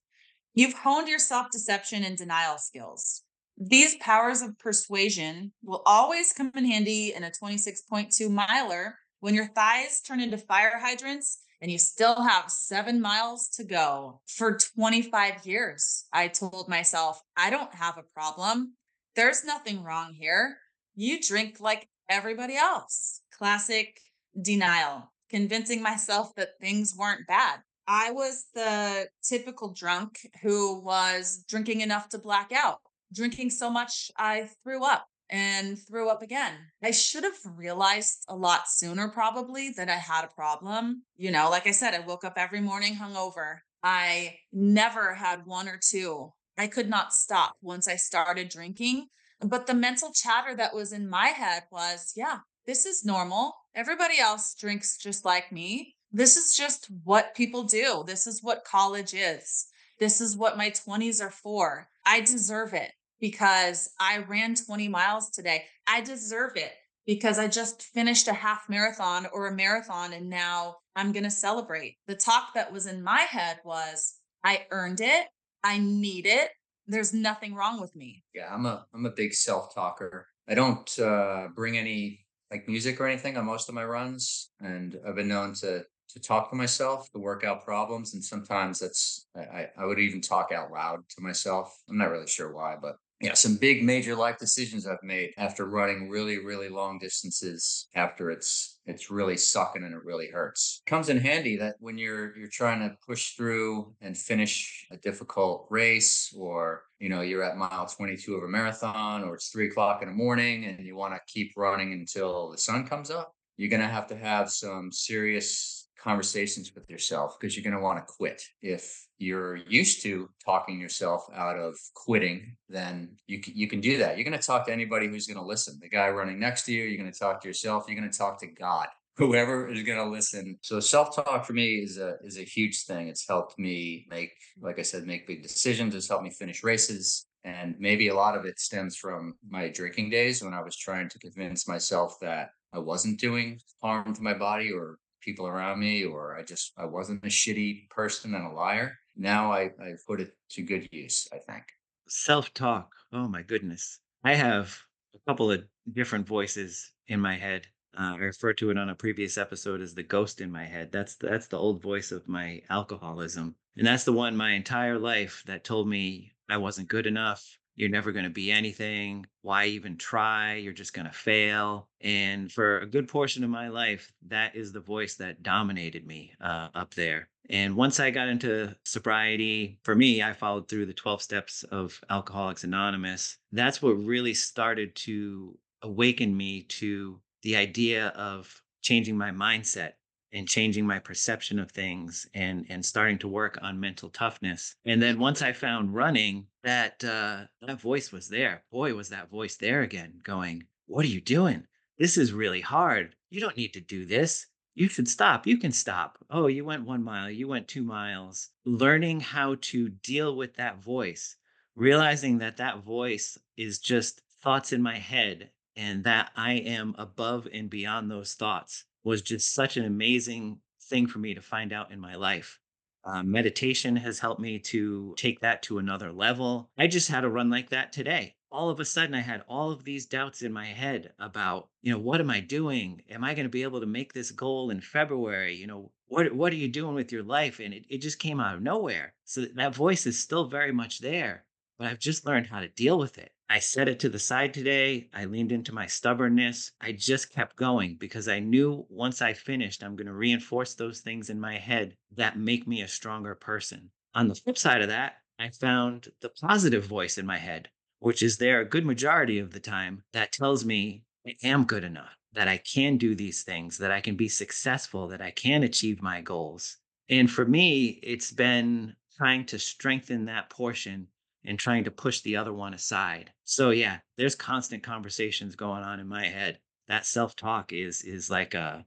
[0.55, 3.23] You've honed your self deception and denial skills.
[3.57, 9.49] These powers of persuasion will always come in handy in a 26.2 miler when your
[9.49, 14.23] thighs turn into fire hydrants and you still have seven miles to go.
[14.27, 18.77] For 25 years, I told myself, I don't have a problem.
[19.21, 20.57] There's nothing wrong here.
[20.95, 23.21] You drink like everybody else.
[23.37, 24.01] Classic
[24.41, 27.59] denial, convincing myself that things weren't bad.
[27.87, 32.79] I was the typical drunk who was drinking enough to black out,
[33.13, 36.55] drinking so much I threw up and threw up again.
[36.83, 41.03] I should have realized a lot sooner, probably, that I had a problem.
[41.19, 43.59] You know, like I said, I woke up every morning hungover.
[43.83, 46.33] I never had one or two.
[46.61, 49.07] I could not stop once I started drinking.
[49.41, 53.55] But the mental chatter that was in my head was, yeah, this is normal.
[53.75, 55.95] Everybody else drinks just like me.
[56.13, 58.05] This is just what people do.
[58.07, 59.69] This is what college is.
[59.99, 61.89] This is what my 20s are for.
[62.05, 65.65] I deserve it because I ran 20 miles today.
[65.87, 66.73] I deserve it
[67.07, 71.31] because I just finished a half marathon or a marathon and now I'm going to
[71.31, 71.97] celebrate.
[72.07, 75.27] The talk that was in my head was I earned it.
[75.63, 76.51] I need it.
[76.87, 78.25] There's nothing wrong with me.
[78.35, 80.27] Yeah, I'm a I'm a big self talker.
[80.49, 84.99] I don't uh, bring any like music or anything on most of my runs, and
[85.07, 89.27] I've been known to to talk to myself to work out problems, and sometimes that's
[89.37, 91.77] I, I I would even talk out loud to myself.
[91.89, 95.67] I'm not really sure why, but yeah, some big major life decisions I've made after
[95.67, 97.89] running really really long distances.
[97.95, 100.83] After it's it's really sucking and it really hurts.
[100.87, 105.67] Comes in handy that when you're you're trying to push through and finish a difficult
[105.69, 110.03] race, or you know you're at mile 22 of a marathon, or it's three o'clock
[110.03, 113.35] in the morning and you want to keep running until the sun comes up.
[113.59, 117.99] You're gonna have to have some serious conversations with yourself because you're going to want
[117.99, 118.43] to quit.
[118.63, 123.99] If you're used to talking yourself out of quitting, then you can, you can do
[123.99, 124.17] that.
[124.17, 125.79] You're going to talk to anybody who's going to listen.
[125.81, 128.19] The guy running next to you, you're going to talk to yourself, you're going to
[128.19, 128.89] talk to God.
[129.17, 130.59] Whoever is going to listen.
[130.63, 133.09] So self-talk for me is a is a huge thing.
[133.09, 135.95] It's helped me make, like I said, make big decisions.
[135.95, 137.27] It's helped me finish races.
[137.45, 141.11] And maybe a lot of it stems from my drinking days when I was trying
[141.11, 146.05] to convince myself that I wasn't doing harm to my body or people around me
[146.05, 148.97] or I just I wasn't a shitty person and a liar.
[149.17, 151.65] Now I I put it to good use, I think.
[152.09, 152.95] Self-talk.
[153.13, 154.01] Oh my goodness.
[154.25, 157.69] I have a couple of different voices in my head.
[157.97, 160.91] Uh, I referred to it on a previous episode as the ghost in my head.
[160.93, 165.43] That's that's the old voice of my alcoholism, and that's the one my entire life
[165.47, 167.60] that told me I wasn't good enough.
[167.81, 169.25] You're never going to be anything.
[169.41, 170.57] Why even try?
[170.57, 171.89] You're just going to fail.
[172.03, 176.35] And for a good portion of my life, that is the voice that dominated me
[176.43, 177.31] uh, up there.
[177.49, 181.99] And once I got into sobriety, for me, I followed through the 12 steps of
[182.11, 183.39] Alcoholics Anonymous.
[183.51, 189.93] That's what really started to awaken me to the idea of changing my mindset
[190.33, 194.77] and changing my perception of things and and starting to work on mental toughness.
[194.85, 198.63] And then once I found running, that uh, that voice was there.
[198.71, 201.67] Boy, was that voice there again, going, "What are you doing?
[201.99, 203.15] This is really hard.
[203.31, 204.47] You don't need to do this.
[204.75, 205.47] You should stop.
[205.47, 206.19] You can stop.
[206.31, 207.31] Oh, you went one mile.
[207.31, 208.51] You went two miles.
[208.65, 211.37] Learning how to deal with that voice,
[211.75, 217.49] realizing that that voice is just thoughts in my head and that I am above
[217.53, 221.93] and beyond those thoughts was just such an amazing thing for me to find out
[221.93, 222.59] in my life.
[223.05, 226.71] Uh, meditation has helped me to take that to another level.
[226.77, 228.35] I just had a run like that today.
[228.53, 231.93] All of a sudden, I had all of these doubts in my head about, you
[231.93, 233.01] know, what am I doing?
[233.09, 235.55] Am I going to be able to make this goal in February?
[235.55, 237.61] You know, what what are you doing with your life?
[237.61, 239.15] And it, it just came out of nowhere.
[239.25, 241.45] So that voice is still very much there,
[241.79, 243.33] but I've just learned how to deal with it.
[243.53, 245.09] I set it to the side today.
[245.13, 246.71] I leaned into my stubbornness.
[246.81, 251.01] I just kept going because I knew once I finished, I'm going to reinforce those
[251.01, 253.91] things in my head that make me a stronger person.
[254.15, 258.23] On the flip side of that, I found the positive voice in my head, which
[258.23, 262.17] is there a good majority of the time that tells me I am good enough,
[262.35, 266.01] that I can do these things, that I can be successful, that I can achieve
[266.01, 266.77] my goals.
[267.09, 271.09] And for me, it's been trying to strengthen that portion
[271.45, 273.31] and trying to push the other one aside.
[273.45, 276.59] So yeah, there's constant conversations going on in my head.
[276.89, 278.85] That self-talk is is like a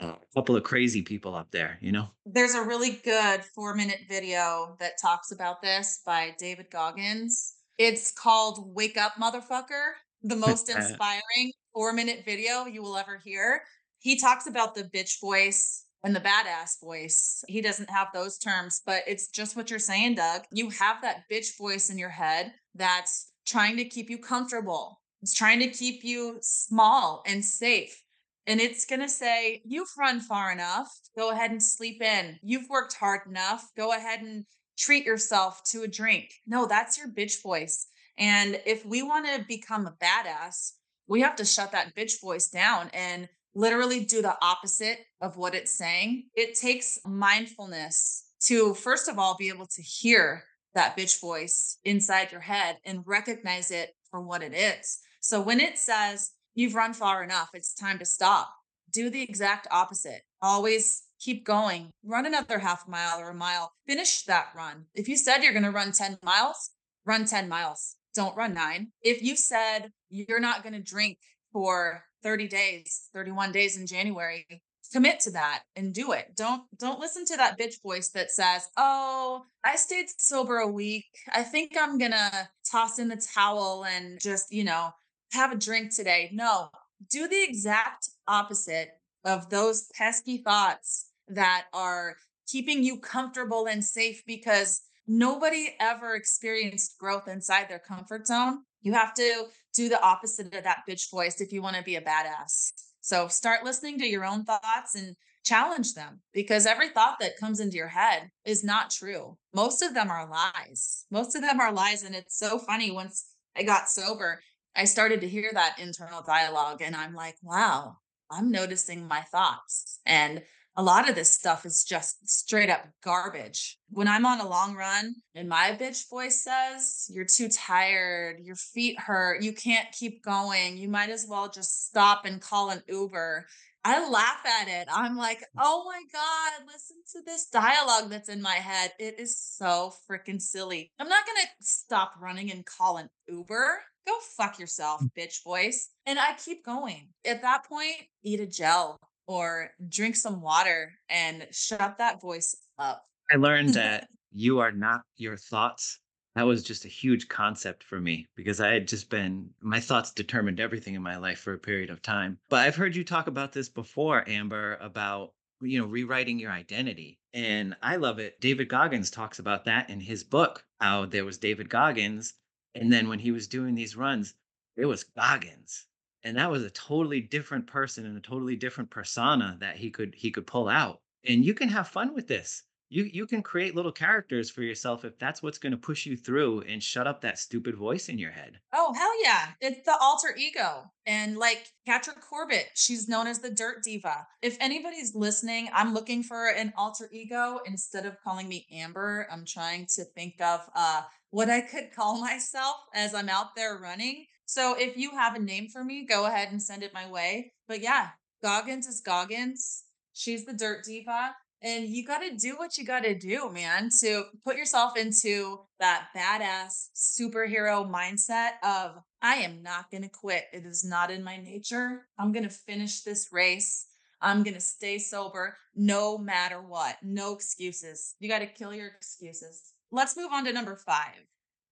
[0.00, 2.08] a couple of crazy people up there, you know?
[2.26, 7.54] There's a really good 4-minute video that talks about this by David Goggins.
[7.78, 13.62] It's called Wake Up Motherfucker, the most inspiring 4-minute video you will ever hear.
[14.00, 17.42] He talks about the bitch voice and the badass voice.
[17.48, 20.42] He doesn't have those terms, but it's just what you're saying, Doug.
[20.52, 25.00] You have that bitch voice in your head that's trying to keep you comfortable.
[25.22, 28.02] It's trying to keep you small and safe.
[28.46, 30.90] And it's going to say, You've run far enough.
[31.16, 32.38] Go ahead and sleep in.
[32.42, 33.70] You've worked hard enough.
[33.74, 34.44] Go ahead and
[34.76, 36.34] treat yourself to a drink.
[36.46, 37.86] No, that's your bitch voice.
[38.18, 40.72] And if we want to become a badass,
[41.06, 45.54] we have to shut that bitch voice down and literally do the opposite of what
[45.54, 46.24] it's saying.
[46.34, 52.32] It takes mindfulness to, first of all, be able to hear that bitch voice inside
[52.32, 54.98] your head and recognize it for what it is.
[55.20, 58.52] So when it says, you've run far enough, it's time to stop,
[58.92, 60.22] do the exact opposite.
[60.42, 64.86] Always keep going, run another half mile or a mile, finish that run.
[64.94, 66.70] If you said you're going to run 10 miles,
[67.06, 67.96] run 10 miles.
[68.14, 68.92] Don't run nine.
[69.02, 71.18] If you said you're not going to drink
[71.52, 74.46] for 30 days, 31 days in January,
[74.92, 76.32] commit to that and do it.
[76.36, 81.06] Don't don't listen to that bitch voice that says, "Oh, I stayed sober a week.
[81.32, 84.90] I think I'm going to toss in the towel and just, you know,
[85.32, 86.70] have a drink today." No,
[87.10, 88.90] do the exact opposite
[89.24, 96.98] of those pesky thoughts that are keeping you comfortable and safe because nobody ever experienced
[96.98, 98.62] growth inside their comfort zone.
[98.82, 101.96] You have to do the opposite of that bitch voice if you want to be
[101.96, 102.72] a badass.
[103.00, 107.60] So start listening to your own thoughts and challenge them because every thought that comes
[107.60, 109.36] into your head is not true.
[109.54, 111.04] Most of them are lies.
[111.10, 112.02] Most of them are lies.
[112.02, 112.90] And it's so funny.
[112.90, 114.40] Once I got sober,
[114.74, 117.98] I started to hear that internal dialogue and I'm like, wow,
[118.30, 120.00] I'm noticing my thoughts.
[120.06, 120.42] And
[120.76, 123.78] a lot of this stuff is just straight up garbage.
[123.90, 128.56] When I'm on a long run and my bitch voice says, You're too tired, your
[128.56, 132.82] feet hurt, you can't keep going, you might as well just stop and call an
[132.88, 133.46] Uber.
[133.86, 134.88] I laugh at it.
[134.90, 138.92] I'm like, oh my God, listen to this dialogue that's in my head.
[138.98, 140.90] It is so freaking silly.
[140.98, 143.82] I'm not going to stop running and call an Uber.
[144.06, 145.10] Go fuck yourself, mm.
[145.18, 145.90] bitch voice.
[146.06, 147.08] And I keep going.
[147.26, 153.04] At that point, eat a gel or drink some water and shut that voice up.
[153.32, 156.00] I learned that you are not your thoughts.
[156.34, 160.10] That was just a huge concept for me because I had just been, my thoughts
[160.10, 162.38] determined everything in my life for a period of time.
[162.50, 167.20] But I've heard you talk about this before, Amber, about, you know, rewriting your identity.
[167.32, 168.40] And I love it.
[168.40, 172.34] David Goggins talks about that in his book, how there was David Goggins.
[172.74, 174.34] And then when he was doing these runs,
[174.76, 175.86] it was Goggins
[176.24, 180.14] and that was a totally different person and a totally different persona that he could
[180.16, 182.62] he could pull out and you can have fun with this.
[182.90, 186.16] You you can create little characters for yourself if that's what's going to push you
[186.16, 188.60] through and shut up that stupid voice in your head.
[188.72, 193.50] Oh hell yeah it's the alter ego and like Catra Corbett she's known as the
[193.50, 194.26] dirt diva.
[194.42, 199.44] If anybody's listening i'm looking for an alter ego instead of calling me amber i'm
[199.46, 204.26] trying to think of uh what i could call myself as i'm out there running
[204.46, 207.52] so if you have a name for me, go ahead and send it my way.
[207.68, 208.08] But yeah,
[208.42, 209.84] Goggins is Goggins.
[210.12, 211.34] She's the dirt diva.
[211.62, 215.60] And you got to do what you got to do, man, to put yourself into
[215.80, 220.44] that badass superhero mindset of, I am not going to quit.
[220.52, 222.02] It is not in my nature.
[222.18, 223.86] I'm going to finish this race.
[224.20, 226.96] I'm going to stay sober no matter what.
[227.02, 228.14] No excuses.
[228.20, 229.72] You got to kill your excuses.
[229.90, 231.14] Let's move on to number five.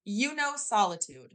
[0.06, 1.34] You know, solitude.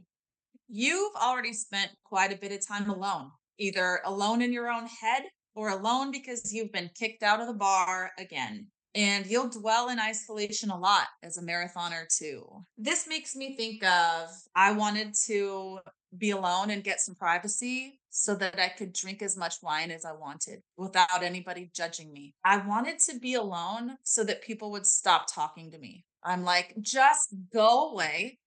[0.68, 5.22] You've already spent quite a bit of time alone, either alone in your own head
[5.54, 8.66] or alone because you've been kicked out of the bar again.
[8.94, 12.64] And you'll dwell in isolation a lot as a marathoner, too.
[12.76, 15.80] This makes me think of I wanted to
[16.16, 20.04] be alone and get some privacy so that I could drink as much wine as
[20.04, 22.34] I wanted without anybody judging me.
[22.44, 26.04] I wanted to be alone so that people would stop talking to me.
[26.24, 28.38] I'm like, just go away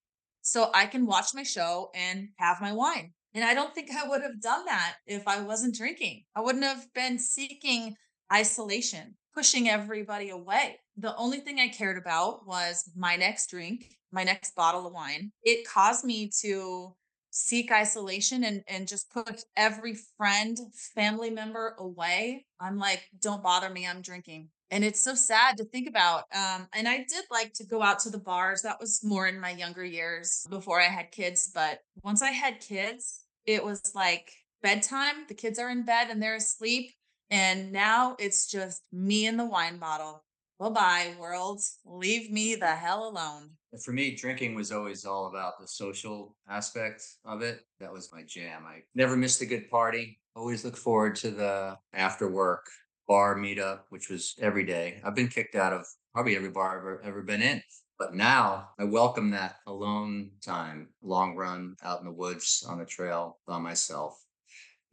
[0.41, 3.13] so I can watch my show and have my wine.
[3.33, 6.23] And I don't think I would have done that if I wasn't drinking.
[6.35, 7.95] I wouldn't have been seeking
[8.31, 10.79] isolation, pushing everybody away.
[10.97, 15.31] The only thing I cared about was my next drink, my next bottle of wine.
[15.43, 16.93] It caused me to
[17.29, 20.57] seek isolation and, and just put every friend,
[20.93, 22.45] family member away.
[22.59, 23.87] I'm like, don't bother me.
[23.87, 27.65] I'm drinking and it's so sad to think about um, and i did like to
[27.65, 31.11] go out to the bars that was more in my younger years before i had
[31.11, 34.31] kids but once i had kids it was like
[34.63, 36.91] bedtime the kids are in bed and they're asleep
[37.31, 40.25] and now it's just me and the wine bottle.
[40.59, 41.61] Bye-bye world.
[41.85, 43.51] Leave me the hell alone.
[43.83, 47.61] For me drinking was always all about the social aspect of it.
[47.79, 48.63] That was my jam.
[48.67, 50.19] I never missed a good party.
[50.35, 52.67] Always look forward to the after work
[53.07, 55.01] bar meetup, which was every day.
[55.03, 57.61] I've been kicked out of probably every bar I've ever, been in.
[57.99, 62.85] But now I welcome that alone time, long run out in the woods on the
[62.85, 64.19] trail by myself.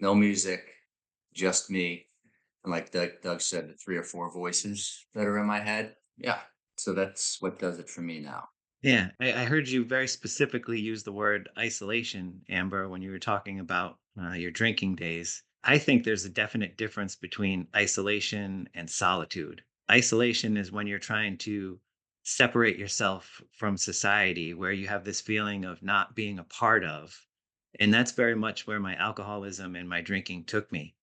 [0.01, 0.63] No music,
[1.35, 2.07] just me.
[2.65, 5.95] And like Doug, Doug said, the three or four voices that are in my head.
[6.19, 6.41] Yeah.
[6.77, 8.45] So that's what does it for me now.
[8.83, 9.09] Yeah.
[9.21, 13.61] I, I heard you very specifically use the word isolation, Amber, when you were talking
[13.61, 15.43] about uh, your drinking days.
[15.65, 19.65] I think there's a definite difference between isolation and solitude.
[19.91, 21.81] Isolation is when you're trying to
[22.25, 27.27] separate yourself from society, where you have this feeling of not being a part of.
[27.81, 30.95] And that's very much where my alcoholism and my drinking took me.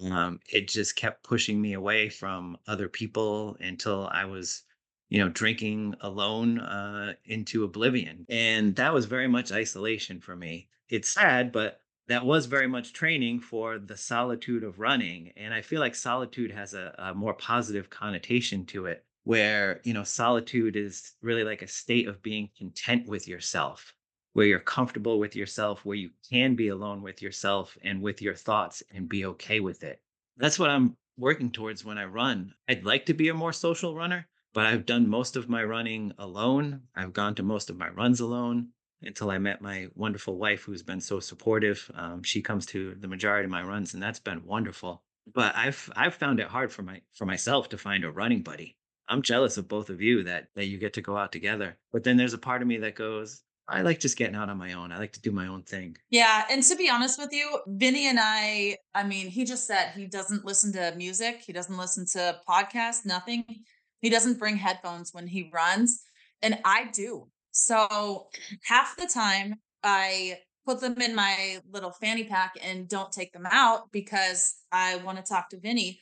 [0.00, 4.64] Um, it just kept pushing me away from other people until I was,
[5.10, 8.26] you know, drinking alone uh, into oblivion.
[8.28, 10.68] And that was very much isolation for me.
[10.88, 15.32] It's sad, but that was very much training for the solitude of running.
[15.36, 19.94] And I feel like solitude has a, a, more positive connotation to it, where, you
[19.94, 23.94] know, solitude is really like a state of being content with yourself,
[24.32, 28.34] where you're comfortable with yourself, where you can be alone with yourself and with your
[28.34, 30.00] thoughts and be okay with it.
[30.36, 32.52] That's what I'm working towards when I run.
[32.68, 36.12] I'd like to be a more social runner, but I've done most of my running
[36.18, 36.80] alone.
[36.96, 38.68] I've gone to most of my runs alone
[39.02, 41.90] until I met my wonderful wife, who's been so supportive.
[41.94, 45.02] Um, she comes to the majority of my runs, and that's been wonderful.
[45.32, 48.76] But I've I've found it hard for my for myself to find a running buddy.
[49.08, 51.78] I'm jealous of both of you that that you get to go out together.
[51.92, 54.58] But then there's a part of me that goes, I like just getting out on
[54.58, 54.92] my own.
[54.92, 55.96] I like to do my own thing.
[56.10, 56.44] Yeah.
[56.50, 60.06] And to be honest with you, Vinny and I, I mean, he just said he
[60.06, 63.44] doesn't listen to music, he doesn't listen to podcasts, nothing.
[64.00, 66.02] He doesn't bring headphones when he runs.
[66.42, 67.28] And I do.
[67.52, 68.28] So
[68.64, 73.46] half the time I put them in my little fanny pack and don't take them
[73.50, 76.00] out because I want to talk to Vinny.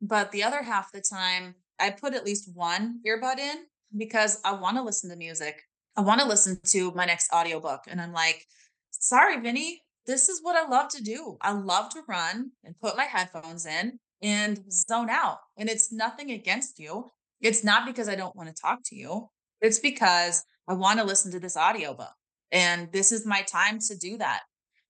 [0.00, 3.56] But the other half the time, I put at least one earbud in
[3.96, 5.62] because I want to listen to music.
[5.96, 7.82] I want to listen to my next audiobook.
[7.88, 8.44] And I'm like,
[8.90, 11.36] sorry, Vinny, this is what I love to do.
[11.40, 15.38] I love to run and put my headphones in and zone out.
[15.56, 17.10] And it's nothing against you.
[17.40, 19.28] It's not because I don't want to talk to you.
[19.60, 22.12] It's because I want to listen to this audiobook
[22.52, 24.42] and this is my time to do that.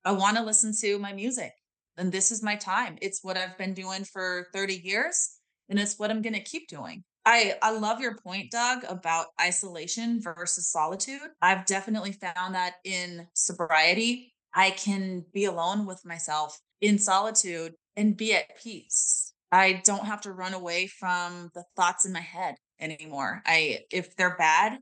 [0.05, 1.53] I want to listen to my music
[1.97, 2.99] and this is my time.
[3.01, 5.37] It's what I've been doing for 30 years
[5.69, 7.05] and it's what I'm going to keep doing.
[7.25, 11.21] I, I love your point, Doug, about isolation versus solitude.
[11.43, 18.17] I've definitely found that in sobriety, I can be alone with myself in solitude and
[18.17, 19.35] be at peace.
[19.53, 23.43] I don't have to run away from the thoughts in my head anymore.
[23.47, 24.79] I if they're bad,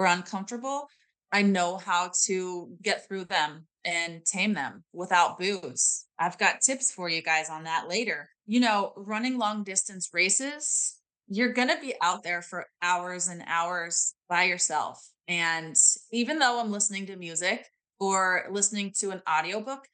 [0.00, 0.88] or uncomfortable,
[1.30, 6.06] I know how to get through them and tame them without booze.
[6.18, 8.30] I've got tips for you guys on that later.
[8.46, 10.96] You know, running long distance races,
[11.28, 15.06] you're going to be out there for hours and hours by yourself.
[15.28, 15.76] And
[16.12, 17.66] even though I'm listening to music
[18.00, 19.86] or listening to an audiobook,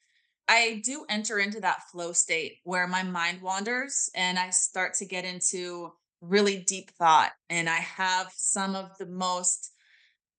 [0.47, 5.05] I do enter into that flow state where my mind wanders and I start to
[5.05, 5.91] get into
[6.21, 7.33] really deep thought.
[7.51, 9.73] And I have some of the most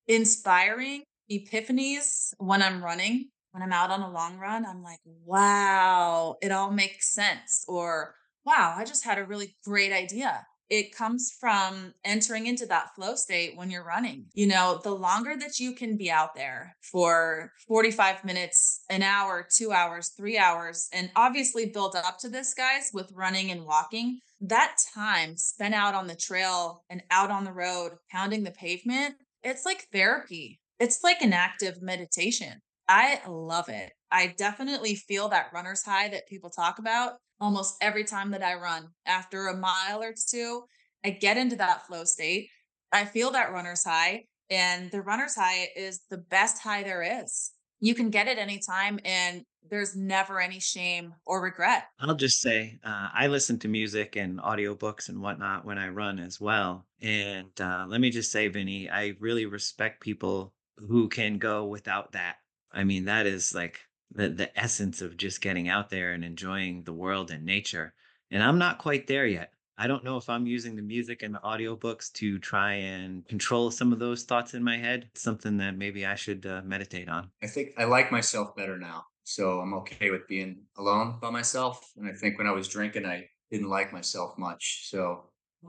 [0.08, 3.30] inspiring epiphanies when I'm running.
[3.52, 7.66] When I'm out on a long run, I'm like, wow, it all makes sense.
[7.68, 8.14] Or,
[8.46, 13.16] wow, I just had a really great idea it comes from entering into that flow
[13.16, 14.26] state when you're running.
[14.34, 19.48] You know, the longer that you can be out there for 45 minutes, an hour,
[19.50, 24.20] two hours, three hours, and obviously build up to this, guys, with running and walking,
[24.42, 29.16] that time spent out on the trail and out on the road, pounding the pavement,
[29.48, 30.60] it's like therapy.
[30.80, 32.62] It's like an active meditation.
[32.88, 33.92] I love it.
[34.12, 38.56] I definitely feel that runner's high that people talk about almost every time that I
[38.56, 38.88] run.
[39.06, 40.64] After a mile or two,
[41.06, 42.50] I get into that flow state.
[42.92, 47.52] I feel that runner's high, and the runner's high is the best high there is.
[47.80, 51.86] You can get it anytime, and there's never any shame or regret.
[52.00, 56.20] I'll just say uh, I listen to music and audiobooks and whatnot when I run
[56.20, 56.86] as well.
[57.02, 62.12] And uh, let me just say, Vinny, I really respect people who can go without
[62.14, 62.38] that.
[62.72, 63.80] I mean, that is like
[64.12, 67.94] the the essence of just getting out there and enjoying the world and nature.
[68.32, 69.52] And I'm not quite there yet.
[69.80, 73.70] I don't know if I'm using the music and the audiobooks to try and control
[73.70, 75.08] some of those thoughts in my head.
[75.12, 77.30] It's something that maybe I should uh, meditate on.
[77.44, 79.06] I think I like myself better now.
[79.28, 81.92] So I'm okay with being alone by myself.
[81.98, 84.88] And I think when I was drinking, I didn't like myself much.
[84.90, 85.26] So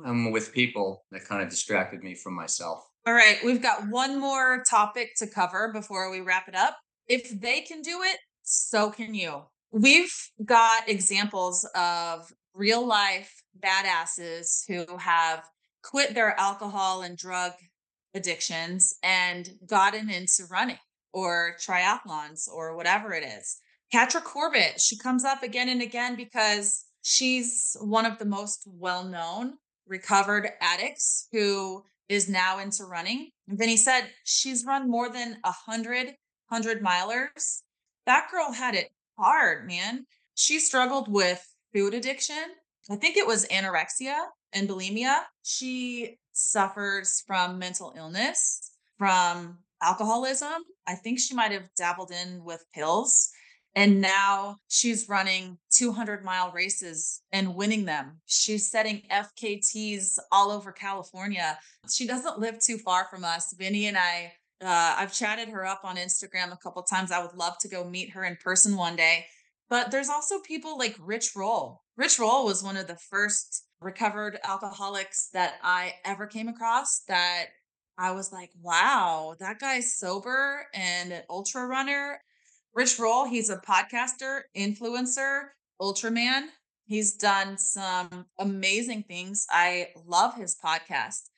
[0.07, 2.89] I'm with people that kind of distracted me from myself.
[3.05, 3.39] All right.
[3.45, 6.77] We've got one more topic to cover before we wrap it up.
[7.09, 9.43] If they can do it, so can you.
[9.73, 15.43] We've got examples of real life badasses who have
[15.83, 17.55] quit their alcohol and drug
[18.15, 20.79] addictions and gotten into running
[21.13, 23.61] or triathlons or whatever it is.
[23.93, 29.05] Catra Corbett, she comes up again and again because she's one of the most well
[29.05, 29.55] known
[29.87, 33.31] recovered addicts who is now into running.
[33.49, 36.15] And he said she's run more than a hundred
[36.51, 37.63] hundred milers
[38.09, 38.89] that girl had it
[39.19, 40.07] hard, man.
[40.35, 42.43] She struggled with food addiction.
[42.91, 44.17] I think it was anorexia
[44.55, 45.25] and bulimia.
[45.43, 50.63] She suffers from mental illness, from alcoholism.
[50.87, 53.31] I think she might have dabbled in with pills.
[53.75, 58.21] And now she's running 200 mile races and winning them.
[58.27, 61.59] She's setting FKTs all over California.
[61.89, 63.55] She doesn't live too far from us.
[63.57, 67.13] Vinny and I uh, I've chatted her up on Instagram a couple times.
[67.13, 69.27] I would love to go meet her in person one day.
[69.71, 71.83] But there's also people like Rich Roll.
[71.97, 77.47] Rich Roll was one of the first recovered alcoholics that I ever came across that
[77.99, 82.21] I was like, wow, that guy's sober and an ultra runner.
[82.75, 85.49] Rich Roll, he's a podcaster, influencer,
[85.81, 86.47] ultraman.
[86.87, 89.47] He's done some amazing things.
[89.51, 91.29] I love his podcast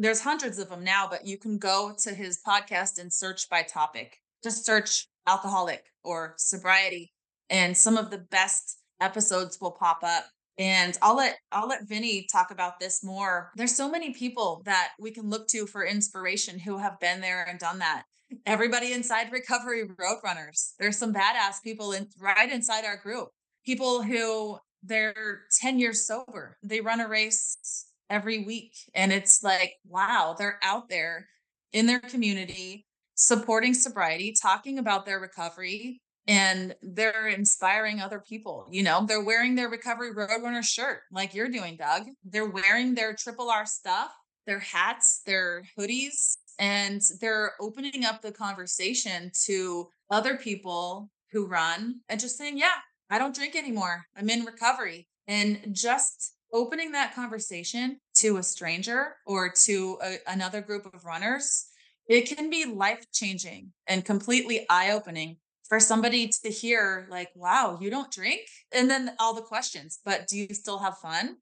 [0.00, 3.62] there's hundreds of them now, but you can go to his podcast and search by
[3.62, 4.16] topic.
[4.42, 7.12] Just search alcoholic or sobriety,
[7.50, 10.24] and some of the best episodes will pop up.
[10.60, 13.50] And I'll let I'll let Vinny talk about this more.
[13.56, 17.46] There's so many people that we can look to for inspiration who have been there
[17.48, 18.02] and done that.
[18.44, 20.72] Everybody inside Recovery Roadrunners.
[20.78, 23.28] There's some badass people in right inside our group.
[23.64, 26.58] People who they're 10 years sober.
[26.62, 28.74] They run a race every week.
[28.94, 31.26] And it's like, wow, they're out there
[31.72, 36.00] in their community supporting sobriety, talking about their recovery,
[36.30, 38.68] and they're inspiring other people.
[38.70, 42.04] You know, they're wearing their recovery roadrunner shirt like you're doing, Doug.
[42.24, 44.12] They're wearing their triple R stuff,
[44.46, 51.96] their hats, their hoodies, and they're opening up the conversation to other people who run
[52.08, 52.78] and just saying, yeah,
[53.10, 54.04] I don't drink anymore.
[54.16, 55.08] I'm in recovery.
[55.26, 61.66] And just opening that conversation to a stranger or to a, another group of runners,
[62.06, 65.38] it can be life changing and completely eye opening
[65.70, 68.42] for somebody to hear, like, wow, you don't drink?
[68.72, 71.36] And then all the questions, but do you still have fun?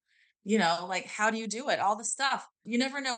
[0.44, 1.80] You know, like, how do you do it?
[1.80, 2.46] All the stuff.
[2.64, 3.16] You never know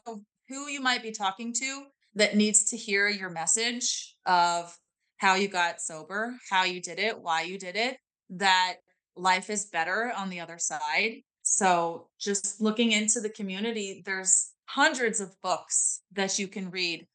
[0.48, 1.82] who you might be talking to
[2.14, 4.74] that needs to hear your message of
[5.18, 7.98] how you got sober, how you did it, why you did it,
[8.30, 8.76] that
[9.14, 15.20] life is better on the other side so just looking into the community, there's hundreds
[15.20, 17.06] of books that you can read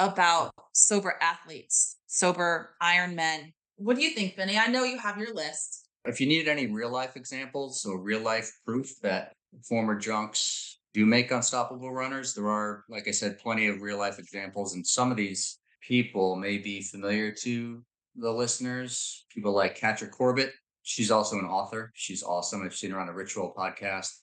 [0.00, 3.52] about sober athletes, sober Iron men.
[3.76, 4.58] What do you think, Vinny?
[4.58, 5.88] I know you have your list.
[6.06, 9.32] If you needed any real life examples or real life proof that
[9.68, 14.18] former junks do make unstoppable runners, there are, like I said, plenty of real life
[14.18, 14.74] examples.
[14.74, 17.82] And some of these people may be familiar to
[18.16, 20.52] the listeners, people like Catra Corbett.
[20.82, 21.92] She's also an author.
[21.94, 22.62] She's awesome.
[22.64, 24.16] I've seen her on a Rich Roll podcast,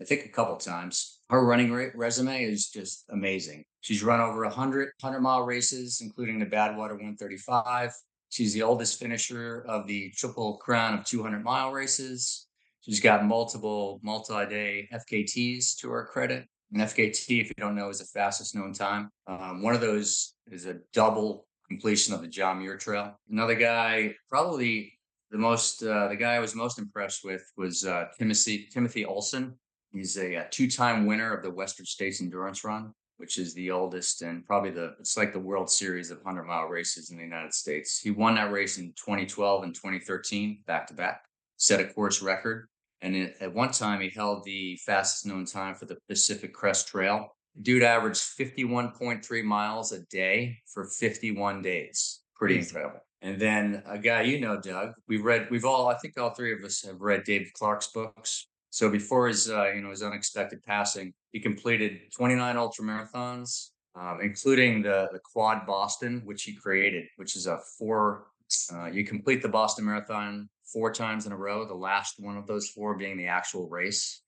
[0.00, 1.17] I think a couple times.
[1.30, 3.64] Her running resume is just amazing.
[3.80, 7.92] She's run over 100 100 mile races, including the Badwater 135.
[8.30, 12.46] She's the oldest finisher of the Triple Crown of 200 mile races.
[12.80, 16.46] She's got multiple multi day FKTs to her credit.
[16.72, 19.10] An FKT, if you don't know, is the fastest known time.
[19.26, 23.18] Um, one of those is a double completion of the John Muir Trail.
[23.30, 24.92] Another guy, probably
[25.30, 29.54] the most, uh, the guy I was most impressed with was uh, Timothy Timothy Olson.
[29.92, 34.22] He's a, a two-time winner of the Western States Endurance Run, which is the oldest
[34.22, 37.54] and probably the it's like the World Series of 100 mile races in the United
[37.54, 37.98] States.
[37.98, 41.24] He won that race in 2012 and 2013 back to back,
[41.56, 42.68] set a course record.
[43.00, 46.88] And it, at one time, he held the fastest known time for the Pacific Crest
[46.88, 47.36] Trail.
[47.60, 52.20] Dude averaged 51.3 miles a day for 51 days.
[52.34, 52.62] Pretty hmm.
[52.62, 53.00] incredible.
[53.20, 56.52] And then a guy you know, Doug, we've read, we've all, I think all three
[56.52, 58.46] of us have read David Clark's books.
[58.70, 64.20] So before his, uh, you know, his unexpected passing, he completed 29 ultra marathons, um,
[64.22, 68.26] including the the Quad Boston, which he created, which is a four.
[68.72, 71.66] Uh, you complete the Boston Marathon four times in a row.
[71.66, 74.22] The last one of those four being the actual race,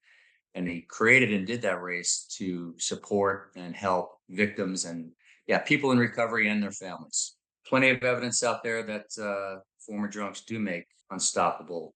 [0.55, 5.13] and he created and did that race to support and help victims and
[5.47, 7.35] yeah, people in recovery and their families.
[7.67, 11.95] Plenty of evidence out there that uh, former drunks do make unstoppable,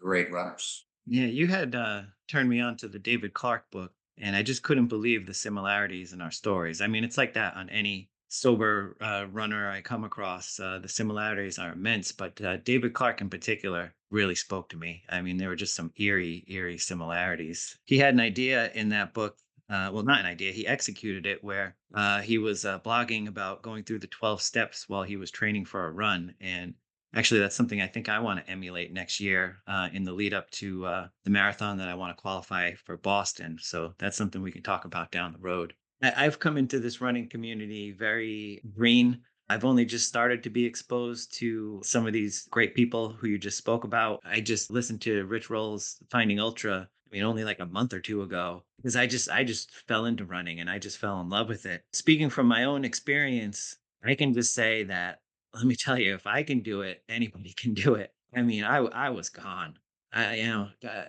[0.00, 0.85] great runners.
[1.06, 4.62] Yeah, you had uh, turned me on to the David Clark book, and I just
[4.62, 6.80] couldn't believe the similarities in our stories.
[6.80, 10.58] I mean, it's like that on any sober uh, runner I come across.
[10.58, 15.04] Uh, the similarities are immense, but uh, David Clark in particular really spoke to me.
[15.08, 17.78] I mean, there were just some eerie, eerie similarities.
[17.84, 19.38] He had an idea in that book.
[19.68, 20.52] Uh, well, not an idea.
[20.52, 24.88] He executed it where uh, he was uh, blogging about going through the 12 steps
[24.88, 26.34] while he was training for a run.
[26.40, 26.74] And
[27.14, 30.34] actually that's something i think i want to emulate next year uh, in the lead
[30.34, 34.42] up to uh, the marathon that i want to qualify for boston so that's something
[34.42, 39.20] we can talk about down the road i've come into this running community very green
[39.48, 43.38] I've only just started to be exposed to some of these great people who you
[43.38, 44.20] just spoke about.
[44.24, 48.00] I just listened to Rich Roll's Finding Ultra I mean, only like a month or
[48.00, 51.28] two ago, because I just I just fell into running and I just fell in
[51.28, 51.84] love with it.
[51.92, 55.20] Speaking from my own experience, I can just say that
[55.56, 58.12] let me tell you, if I can do it, anybody can do it.
[58.34, 59.78] I mean, I I was gone.
[60.12, 61.04] I you know uh,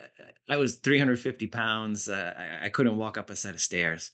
[0.49, 2.09] I was 350 pounds.
[2.09, 4.11] Uh, I, I couldn't walk up a set of stairs,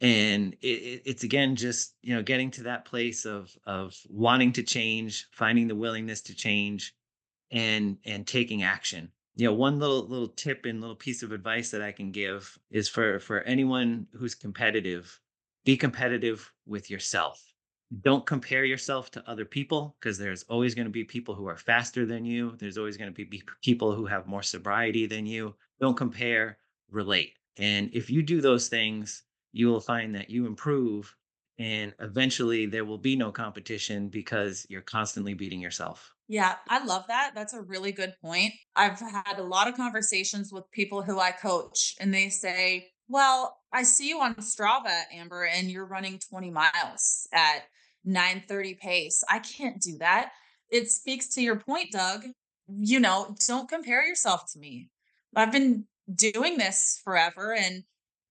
[0.00, 4.52] and it, it, it's again just you know getting to that place of of wanting
[4.52, 6.94] to change, finding the willingness to change,
[7.50, 9.10] and and taking action.
[9.36, 12.58] You know, one little little tip and little piece of advice that I can give
[12.70, 15.20] is for for anyone who's competitive,
[15.64, 17.42] be competitive with yourself
[18.02, 21.56] don't compare yourself to other people because there's always going to be people who are
[21.56, 22.56] faster than you.
[22.58, 25.54] There's always going to be people who have more sobriety than you.
[25.80, 26.58] Don't compare,
[26.90, 27.34] relate.
[27.58, 29.22] And if you do those things,
[29.52, 31.14] you will find that you improve
[31.58, 36.12] and eventually there will be no competition because you're constantly beating yourself.
[36.28, 37.32] Yeah, I love that.
[37.34, 38.52] That's a really good point.
[38.74, 43.58] I've had a lot of conversations with people who I coach and they say, well,
[43.72, 47.64] I see you on Strava, Amber, and you're running 20 miles at
[48.04, 49.24] 930 pace.
[49.28, 50.32] I can't do that.
[50.70, 52.24] It speaks to your point, Doug.
[52.68, 54.88] You know, don't compare yourself to me.
[55.34, 57.82] I've been doing this forever and,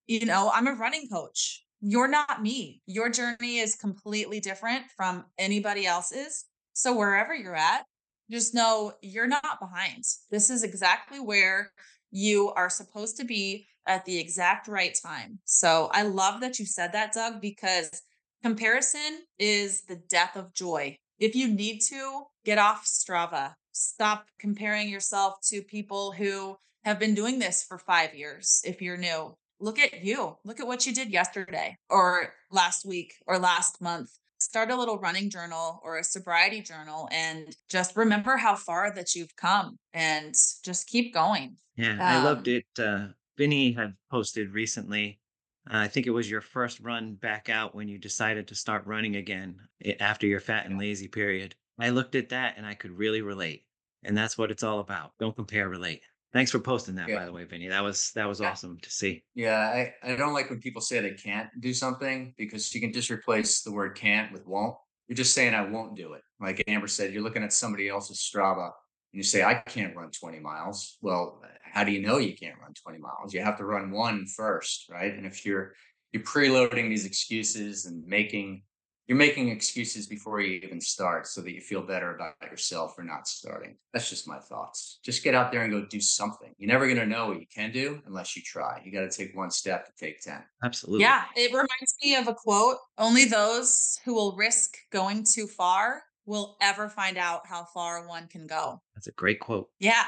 [0.06, 1.64] you know, I'm a running coach.
[1.80, 2.82] You're not me.
[2.86, 6.46] Your journey is completely different from anybody else's.
[6.72, 7.84] So wherever you're at,
[8.30, 10.02] just know you're not behind.
[10.30, 11.70] This is exactly where
[12.10, 15.38] you are supposed to be at the exact right time.
[15.44, 18.02] So I love that you said that, Doug, because
[18.42, 20.98] comparison is the death of joy.
[21.18, 23.54] If you need to, get off Strava.
[23.72, 28.62] Stop comparing yourself to people who have been doing this for five years.
[28.64, 30.36] If you're new, look at you.
[30.44, 34.10] Look at what you did yesterday or last week or last month.
[34.38, 39.14] Start a little running journal or a sobriety journal and just remember how far that
[39.14, 41.56] you've come and just keep going.
[41.76, 42.66] Yeah, um, I loved um it.
[42.78, 45.20] Uh, Vinny had posted recently.
[45.68, 48.86] Uh, I think it was your first run back out when you decided to start
[48.86, 49.56] running again
[50.00, 51.54] after your fat and lazy period.
[51.78, 53.64] I looked at that and I could really relate.
[54.04, 55.12] And that's what it's all about.
[55.18, 56.02] Don't compare, relate.
[56.32, 57.16] Thanks for posting that, yeah.
[57.18, 57.68] by the way, Vinny.
[57.68, 59.24] That was that was awesome to see.
[59.34, 62.92] Yeah, I, I don't like when people say they can't do something because you can
[62.92, 64.76] just replace the word can't with won't.
[65.08, 66.22] You're just saying I won't do it.
[66.40, 68.72] Like Amber said, you're looking at somebody else's Strava and
[69.12, 70.98] you say, I can't run 20 miles.
[71.00, 71.40] Well,
[71.76, 73.34] how do you know you can't run 20 miles?
[73.34, 75.12] You have to run one first, right?
[75.12, 75.74] And if you're
[76.10, 78.62] you're preloading these excuses and making
[79.06, 83.02] you're making excuses before you even start so that you feel better about yourself for
[83.02, 83.76] not starting.
[83.92, 85.00] That's just my thoughts.
[85.04, 86.52] Just get out there and go do something.
[86.58, 88.80] You're never going to know what you can do unless you try.
[88.84, 90.42] You got to take one step to take 10.
[90.64, 91.02] Absolutely.
[91.02, 96.02] Yeah, it reminds me of a quote Only those who will risk going too far
[96.24, 98.80] will ever find out how far one can go.
[98.94, 99.68] That's a great quote.
[99.78, 100.04] Yeah.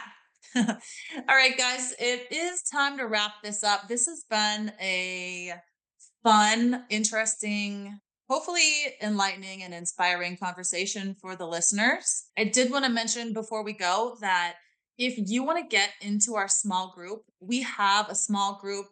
[0.57, 0.75] All
[1.29, 3.89] right, guys, it is time to wrap this up.
[3.89, 5.55] This has been a
[6.23, 12.25] fun, interesting, hopefully enlightening and inspiring conversation for the listeners.
[12.39, 14.55] I did want to mention before we go that
[14.97, 18.87] if you want to get into our small group, we have a small group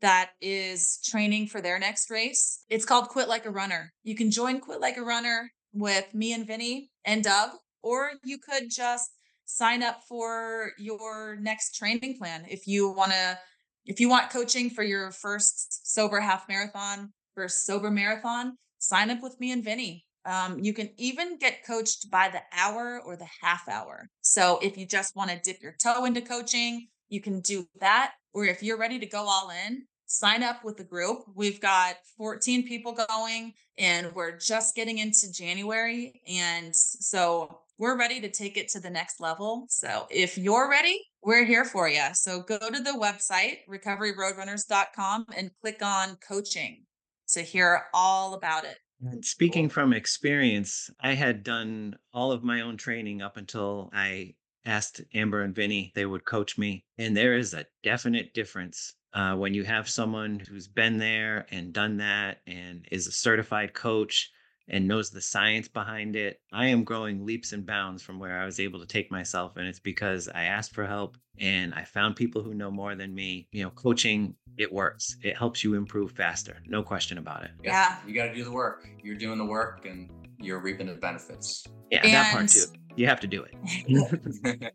[0.00, 2.64] that is training for their next race.
[2.70, 3.92] It's called Quit Like a Runner.
[4.02, 7.50] You can join Quit Like a Runner with me and Vinny and Doug,
[7.82, 9.10] or you could just
[9.56, 13.38] sign up for your next training plan if you want to
[13.86, 19.22] if you want coaching for your first sober half marathon first sober marathon sign up
[19.22, 20.06] with me and vinny.
[20.26, 24.10] Um, you can even get coached by the hour or the half hour.
[24.20, 28.12] So if you just want to dip your toe into coaching you can do that.
[28.32, 31.22] Or if you're ready to go all in sign up with the group.
[31.36, 38.20] We've got 14 people going and we're just getting into january and so we're ready
[38.20, 39.64] to take it to the next level.
[39.70, 42.02] So if you're ready, we're here for you.
[42.12, 46.82] So go to the website, recoveryroadrunners.com, and click on coaching
[47.28, 48.76] to hear all about it.
[49.02, 54.34] And speaking from experience, I had done all of my own training up until I
[54.66, 56.84] asked Amber and Vinny, they would coach me.
[56.98, 61.72] And there is a definite difference uh, when you have someone who's been there and
[61.72, 64.30] done that and is a certified coach
[64.70, 66.40] and knows the science behind it.
[66.52, 69.56] I am growing leaps and bounds from where I was able to take myself.
[69.56, 73.14] And it's because I asked for help and I found people who know more than
[73.14, 73.48] me.
[73.50, 75.16] You know, coaching, it works.
[75.22, 76.56] It helps you improve faster.
[76.66, 77.50] No question about it.
[77.62, 77.70] Yeah.
[77.72, 77.96] yeah.
[78.06, 78.88] You got to do the work.
[79.02, 80.08] You're doing the work and
[80.38, 81.66] you're reaping the benefits.
[81.90, 82.64] Yeah, and that part too.
[82.96, 84.72] You have to do it.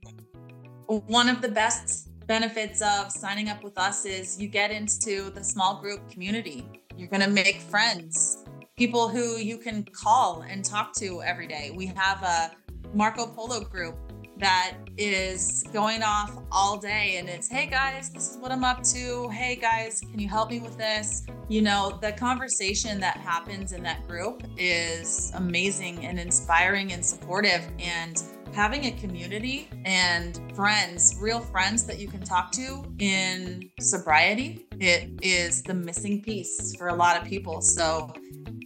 [0.87, 5.43] One of the best benefits of signing up with us is you get into the
[5.43, 6.67] small group community.
[6.97, 8.44] You're going to make friends
[8.77, 11.71] people who you can call and talk to every day.
[11.73, 12.51] We have a
[12.93, 13.95] Marco Polo group
[14.37, 18.83] that is going off all day and it's hey guys this is what i'm up
[18.83, 23.71] to hey guys can you help me with this you know the conversation that happens
[23.71, 28.23] in that group is amazing and inspiring and supportive and
[28.55, 35.09] having a community and friends real friends that you can talk to in sobriety it
[35.21, 38.11] is the missing piece for a lot of people so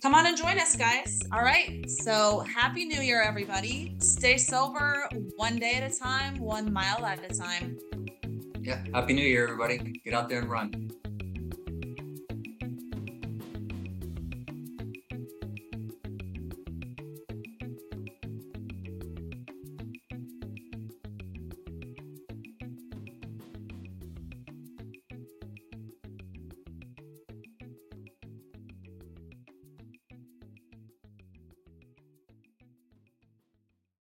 [0.01, 1.21] come on and join us, guys.
[1.31, 1.89] All right.
[1.89, 3.95] So, happy new year, everybody.
[3.99, 7.77] Stay sober one day at a time, one mile at a time.
[8.61, 8.83] Yeah.
[8.93, 10.01] Happy new year, everybody.
[10.05, 10.91] Get out there and run.